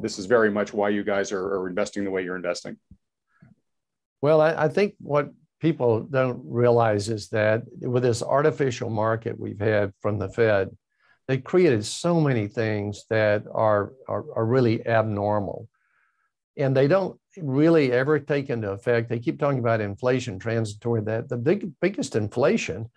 [0.00, 2.78] this is very much why you guys are, are investing the way you're investing.
[4.22, 9.60] Well, I, I think what people don't realize is that with this artificial market we've
[9.60, 10.76] had from the Fed,
[11.28, 15.68] they created so many things that are, are, are really abnormal
[16.56, 19.08] and they don't really ever take into effect.
[19.08, 21.02] They keep talking about inflation transitory.
[21.02, 22.90] That the big biggest inflation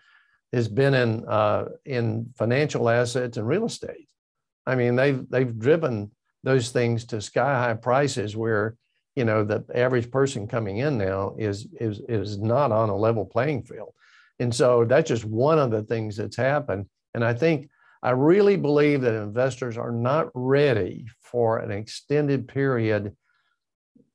[0.56, 4.08] has been in uh, in financial assets and real estate.
[4.66, 6.12] I mean, they've they've driven
[6.44, 8.78] those things to sky high prices where
[9.16, 13.26] you know the average person coming in now is is is not on a level
[13.26, 13.94] playing field,
[14.40, 16.86] and so that's just one of the things that's happened.
[17.14, 17.70] And I think
[18.02, 23.14] I really believe that investors are not ready for an extended period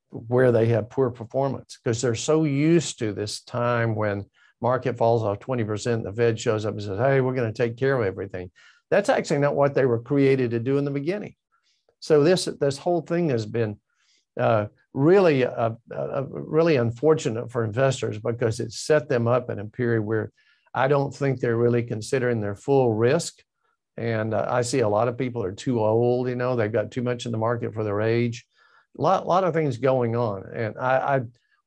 [0.09, 4.25] where they have poor performance because they're so used to this time when
[4.61, 7.77] market falls off 20%, the Fed shows up and says, hey, we're going to take
[7.77, 8.51] care of everything.
[8.91, 11.35] That's actually not what they were created to do in the beginning.
[12.01, 13.79] So this, this whole thing has been
[14.39, 19.65] uh, really, uh, uh, really unfortunate for investors because it set them up in a
[19.67, 20.33] period where
[20.73, 23.43] I don't think they're really considering their full risk.
[23.97, 26.91] And uh, I see a lot of people are too old, you know, they've got
[26.91, 28.47] too much in the market for their age
[28.99, 30.45] a lot, lot of things going on.
[30.55, 31.21] And I, I,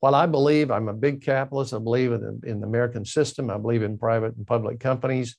[0.03, 3.57] while I believe I'm a big capitalist, I believe in, in the American system, I
[3.57, 5.37] believe in private and public companies.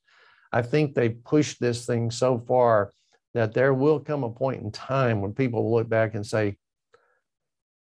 [0.54, 2.94] I think they pushed this thing so far
[3.34, 6.56] that there will come a point in time when people will look back and say,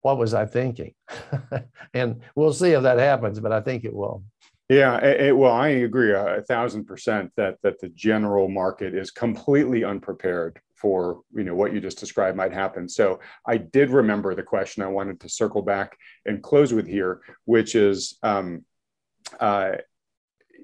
[0.04, 0.94] what was I thinking?
[1.96, 4.24] and we'll see if that happens, but I think it will.
[4.70, 9.10] Yeah, it, well, I agree a, a thousand percent that that the general market is
[9.10, 12.88] completely unprepared for you know what you just described might happen.
[12.88, 17.22] So I did remember the question I wanted to circle back and close with here,
[17.46, 18.64] which is, um,
[19.40, 19.74] uh,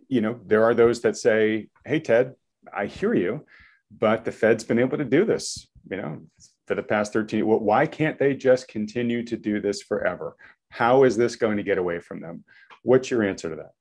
[0.07, 2.35] you know, there are those that say, "Hey, Ted,
[2.75, 3.45] I hear you,
[3.91, 6.21] but the Fed's been able to do this, you know,
[6.67, 7.45] for the past 13.
[7.45, 10.35] Why can't they just continue to do this forever?
[10.69, 12.43] How is this going to get away from them?"
[12.83, 13.71] What's your answer to that?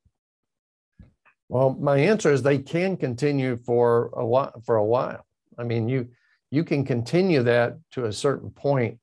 [1.49, 4.53] Well, my answer is they can continue for a while.
[4.65, 5.27] For a while,
[5.59, 6.09] I mean, you
[6.53, 8.99] you can continue that to a certain point,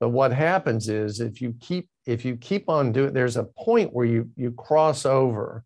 [0.00, 3.92] but what happens is if you keep if you keep on doing, there's a point
[3.92, 5.64] where you you cross over,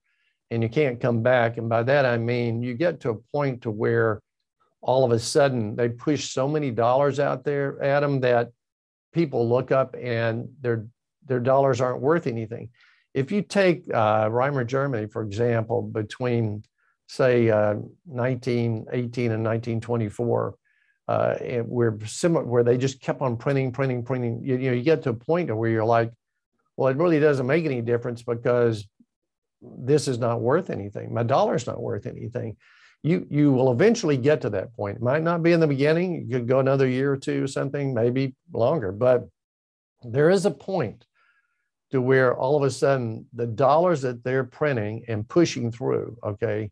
[0.50, 1.56] and you can't come back.
[1.56, 4.20] And by that I mean you get to a point to where
[4.82, 8.50] all of a sudden they push so many dollars out there, Adam, that
[9.14, 10.86] people look up and their
[11.24, 12.68] their dollars aren't worth anything
[13.16, 16.62] if you take uh, Weimar Germany, for example, between
[17.06, 20.54] say uh, 1918 and 1924,
[21.08, 24.42] uh, where similar, where they just kept on printing, printing, printing.
[24.42, 26.12] You, you know, you get to a point where you're like,
[26.76, 28.86] well, it really doesn't make any difference because
[29.62, 31.14] this is not worth anything.
[31.14, 32.56] My dollar's not worth anything.
[33.02, 34.96] You you will eventually get to that point.
[34.96, 36.26] It might not be in the beginning.
[36.28, 39.28] You could go another year or two, or something, maybe longer, but
[40.02, 41.04] there is a point
[41.92, 46.70] to where all of a sudden the dollars that they're printing and pushing through, okay,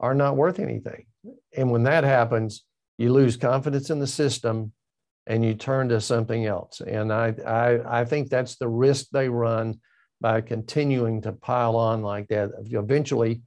[0.00, 1.06] are not worth anything.
[1.56, 2.64] And when that happens,
[3.02, 4.72] you lose confidence in the system
[5.26, 6.80] and you turn to something else.
[6.80, 9.80] And I, I, I think that's the risk they run
[10.20, 12.50] by continuing to pile on like that.
[12.70, 13.42] Eventually,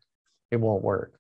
[0.52, 1.18] it won't work.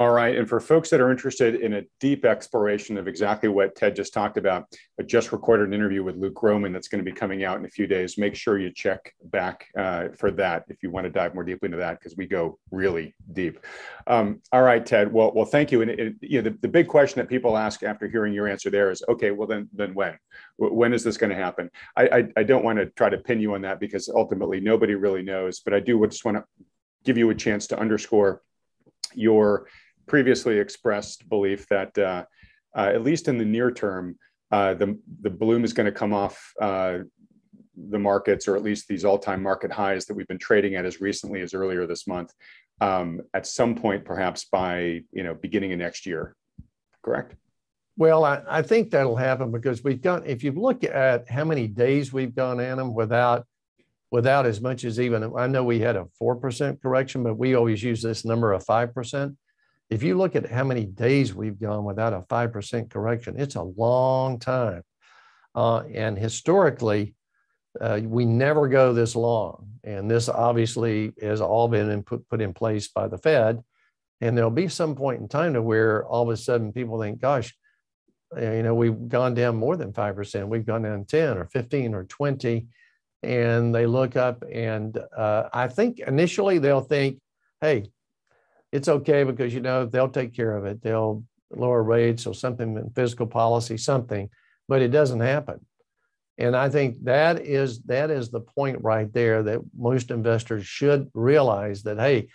[0.00, 0.34] All right.
[0.34, 4.14] And for folks that are interested in a deep exploration of exactly what Ted just
[4.14, 4.64] talked about,
[4.98, 7.66] I just recorded an interview with Luke Gromen that's going to be coming out in
[7.66, 8.16] a few days.
[8.16, 11.66] Make sure you check back uh, for that if you want to dive more deeply
[11.66, 13.58] into that because we go really deep.
[14.06, 15.12] Um, all right, Ted.
[15.12, 15.82] Well, well, thank you.
[15.82, 18.70] And it, you know, the, the big question that people ask after hearing your answer
[18.70, 20.18] there is, okay, well then, then when?
[20.56, 21.70] When is this going to happen?
[21.94, 24.94] I, I, I don't want to try to pin you on that because ultimately nobody
[24.94, 25.60] really knows.
[25.60, 26.44] But I do just want to
[27.04, 28.40] give you a chance to underscore
[29.14, 29.66] your
[30.10, 32.24] previously expressed belief that uh,
[32.76, 34.18] uh, at least in the near term,
[34.50, 36.98] uh, the the bloom is going to come off uh,
[37.76, 41.00] the markets, or at least these all-time market highs that we've been trading at as
[41.00, 42.32] recently as earlier this month,
[42.80, 46.34] um, at some point, perhaps by you know beginning of next year.
[47.02, 47.36] correct?
[47.96, 51.68] Well, I, I think that'll happen because we've got, if you look at how many
[51.68, 53.46] days we've gone in them without
[54.10, 57.80] without as much as even, I know we had a 4% correction, but we always
[57.80, 59.36] use this number of 5%.
[59.90, 63.62] If you look at how many days we've gone without a 5% correction, it's a
[63.62, 64.82] long time.
[65.54, 67.16] Uh, and historically,
[67.80, 69.66] uh, we never go this long.
[69.82, 73.62] And this obviously has all been in put, put in place by the Fed.
[74.20, 77.20] And there'll be some point in time to where all of a sudden people think,
[77.20, 77.52] gosh,
[78.36, 80.48] you know, we've gone down more than 5%.
[80.48, 82.68] We've gone down 10 or 15 or 20.
[83.22, 87.18] And they look up and uh, I think initially they'll think,
[87.60, 87.90] hey,
[88.72, 90.82] it's okay because, you know, they'll take care of it.
[90.82, 94.30] They'll lower rates or something in fiscal policy, something,
[94.68, 95.60] but it doesn't happen.
[96.38, 101.10] And I think that is that is the point right there that most investors should
[101.12, 102.28] realize that hey,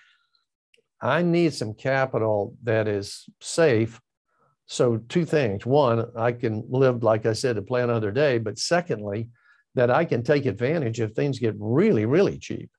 [1.02, 4.00] I need some capital that is safe.
[4.68, 8.60] So two things: one, I can live like I said to play another day, but
[8.60, 9.30] secondly,
[9.74, 12.70] that I can take advantage if things get really really cheap.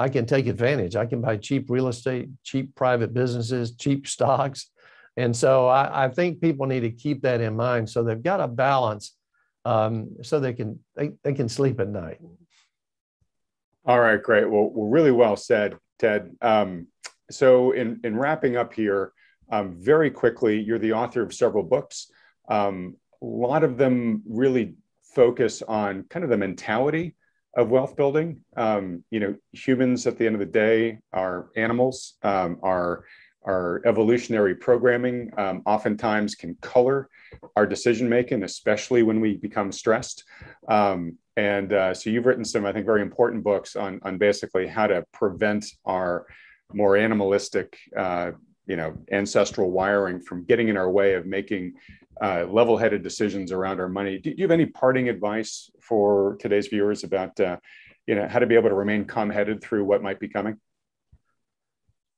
[0.00, 0.96] I can take advantage.
[0.96, 4.70] I can buy cheap real estate, cheap private businesses, cheap stocks.
[5.18, 7.90] And so I, I think people need to keep that in mind.
[7.90, 9.14] So they've got a balance
[9.66, 12.18] um, so they can they, they can sleep at night.
[13.84, 14.48] All right, great.
[14.48, 16.34] Well, well really well said, Ted.
[16.40, 16.86] Um,
[17.30, 19.12] so in in wrapping up here,
[19.52, 22.10] um, very quickly, you're the author of several books.
[22.48, 24.76] Um, a lot of them really
[25.14, 27.16] focus on kind of the mentality
[27.54, 28.42] of wealth building.
[28.56, 33.04] Um, you know, humans at the end of the day are animals, um, are
[33.44, 37.08] our evolutionary programming um, oftentimes can color
[37.56, 40.24] our decision making, especially when we become stressed.
[40.68, 44.66] Um, and uh, so you've written some, I think, very important books on, on basically
[44.66, 46.26] how to prevent our
[46.72, 48.32] more animalistic, uh,
[48.66, 51.74] you know, ancestral wiring from getting in our way of making
[52.22, 54.18] uh, level-headed decisions around our money.
[54.18, 57.56] Do you have any parting advice for today's viewers about, uh,
[58.06, 60.56] you know, how to be able to remain calm-headed through what might be coming?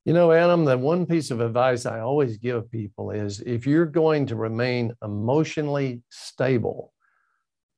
[0.05, 3.85] You know, Adam, the one piece of advice I always give people is if you're
[3.85, 6.91] going to remain emotionally stable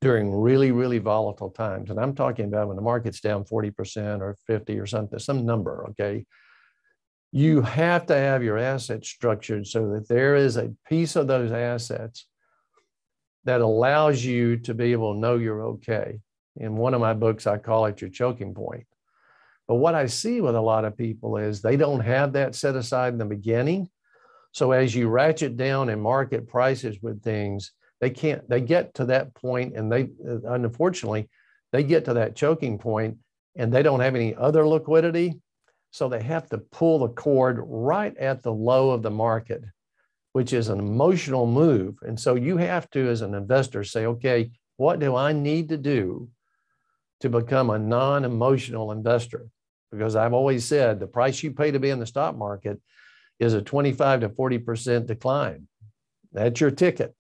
[0.01, 4.36] during really, really volatile times, and I'm talking about when the market's down 40% or
[4.47, 6.26] 50 or something, some number, okay,
[7.36, 11.52] you have to have your assets structured so that there is a piece of those
[11.52, 12.28] assets
[13.44, 16.22] that allows you to be able to know you're okay.
[16.56, 18.88] In one of my books, I call it your choking point.
[19.68, 22.78] But what I see with a lot of people is they don't have that set
[22.78, 23.90] aside in the beginning.
[24.54, 29.06] So as you ratchet down and market prices with things, they can't, they get to
[29.08, 31.28] that point and they, unfortunately,
[31.74, 33.18] they get to that choking point
[33.58, 35.42] and they don't have any other liquidity.
[35.96, 39.64] So they have to pull the cord right at the low of the market,
[40.34, 41.96] which is an emotional move.
[42.02, 45.78] And so you have to, as an investor, say, okay, what do I need to
[45.78, 46.28] do
[47.22, 49.48] to become a non emotional investor?
[49.91, 52.82] because I've always said the price you pay to be in the stock market
[53.39, 55.70] is a 25 to 40% decline.
[56.34, 57.16] That's your ticket.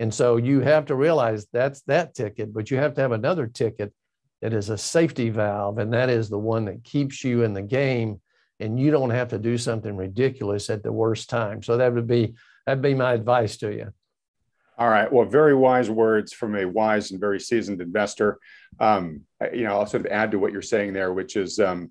[0.00, 3.46] And so you have to realize that's that ticket, but you have to have another
[3.46, 3.92] ticket
[4.40, 7.62] that is a safety valve, and that is the one that keeps you in the
[7.62, 8.20] game
[8.60, 11.62] and you don't have to do something ridiculous at the worst time.
[11.62, 12.34] So that would be
[12.66, 13.92] that'd be my advice to you.
[14.78, 15.12] All right.
[15.12, 18.38] Well, very wise words from a wise and very seasoned investor.
[18.78, 19.22] Um,
[19.52, 21.90] you know, I'll sort of add to what you're saying there, which is um,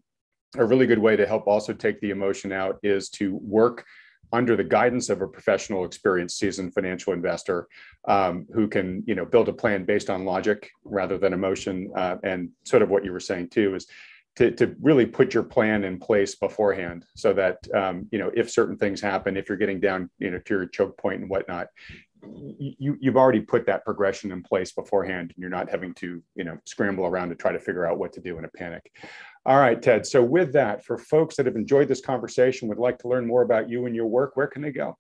[0.55, 3.85] a really good way to help also take the emotion out is to work
[4.33, 7.67] under the guidance of a professional, experienced, seasoned financial investor
[8.07, 11.91] um, who can, you know, build a plan based on logic rather than emotion.
[11.95, 13.87] Uh, and sort of what you were saying too is
[14.37, 18.51] to, to really put your plan in place beforehand so that um, you know if
[18.51, 21.67] certain things happen if you're getting down you know to your choke point and whatnot
[22.23, 26.43] you you've already put that progression in place beforehand and you're not having to you
[26.43, 28.91] know scramble around to try to figure out what to do in a panic
[29.47, 32.99] all right ted so with that for folks that have enjoyed this conversation would like
[32.99, 34.95] to learn more about you and your work where can they go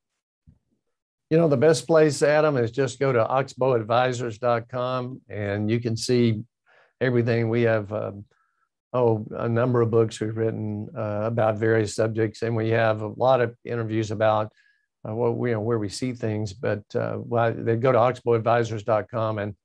[1.29, 6.41] you know the best place adam is just go to oxbowadvisors.com and you can see
[6.99, 8.25] everything we have um,
[8.93, 13.07] oh a number of books we've written uh, about various subjects and we have a
[13.07, 14.51] lot of interviews about
[15.07, 16.53] uh, well, we, you know, where we see things.
[16.53, 19.55] But uh, well, they go to oxbowadvisors.com and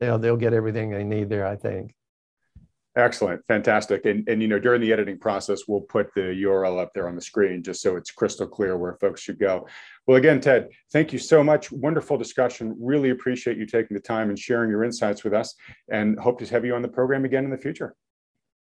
[0.00, 1.46] they'll they'll get everything they need there.
[1.46, 1.94] I think.
[2.94, 6.92] Excellent, fantastic, and and you know during the editing process, we'll put the URL up
[6.94, 9.66] there on the screen just so it's crystal clear where folks should go.
[10.06, 11.72] Well, again, Ted, thank you so much.
[11.72, 12.76] Wonderful discussion.
[12.78, 15.54] Really appreciate you taking the time and sharing your insights with us,
[15.90, 17.94] and hope to have you on the program again in the future.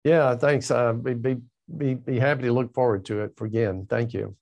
[0.03, 0.71] Yeah, thanks.
[0.71, 1.37] Uh, be, be
[1.77, 3.85] be be happy to look forward to it for again.
[3.87, 4.35] Thank you.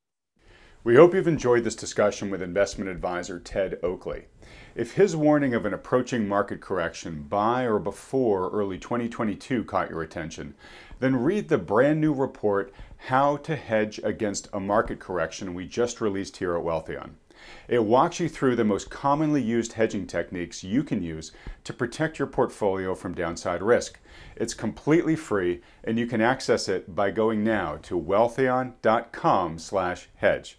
[0.86, 4.28] We hope you've enjoyed this discussion with investment advisor Ted Oakley.
[4.76, 10.02] If his warning of an approaching market correction by or before early 2022 caught your
[10.02, 10.56] attention,
[11.00, 16.02] then read the brand new report, How to Hedge Against a Market Correction, we just
[16.02, 17.12] released here at Wealthion.
[17.68, 21.32] It walks you through the most commonly used hedging techniques you can use
[21.66, 24.00] to protect your portfolio from downside risk.
[24.36, 30.58] It's completely free and you can access it by going now to wealthion.com/hedge.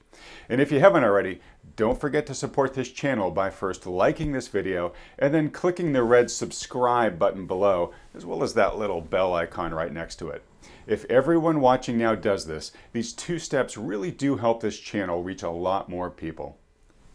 [0.48, 1.40] And if you haven't already,
[1.76, 6.02] don't forget to support this channel by first liking this video and then clicking the
[6.02, 10.42] red subscribe button below, as well as that little bell icon right next to it.
[10.86, 15.42] If everyone watching now does this, these two steps really do help this channel reach
[15.42, 16.58] a lot more people.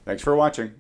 [0.06, 0.74] Thanks for watching.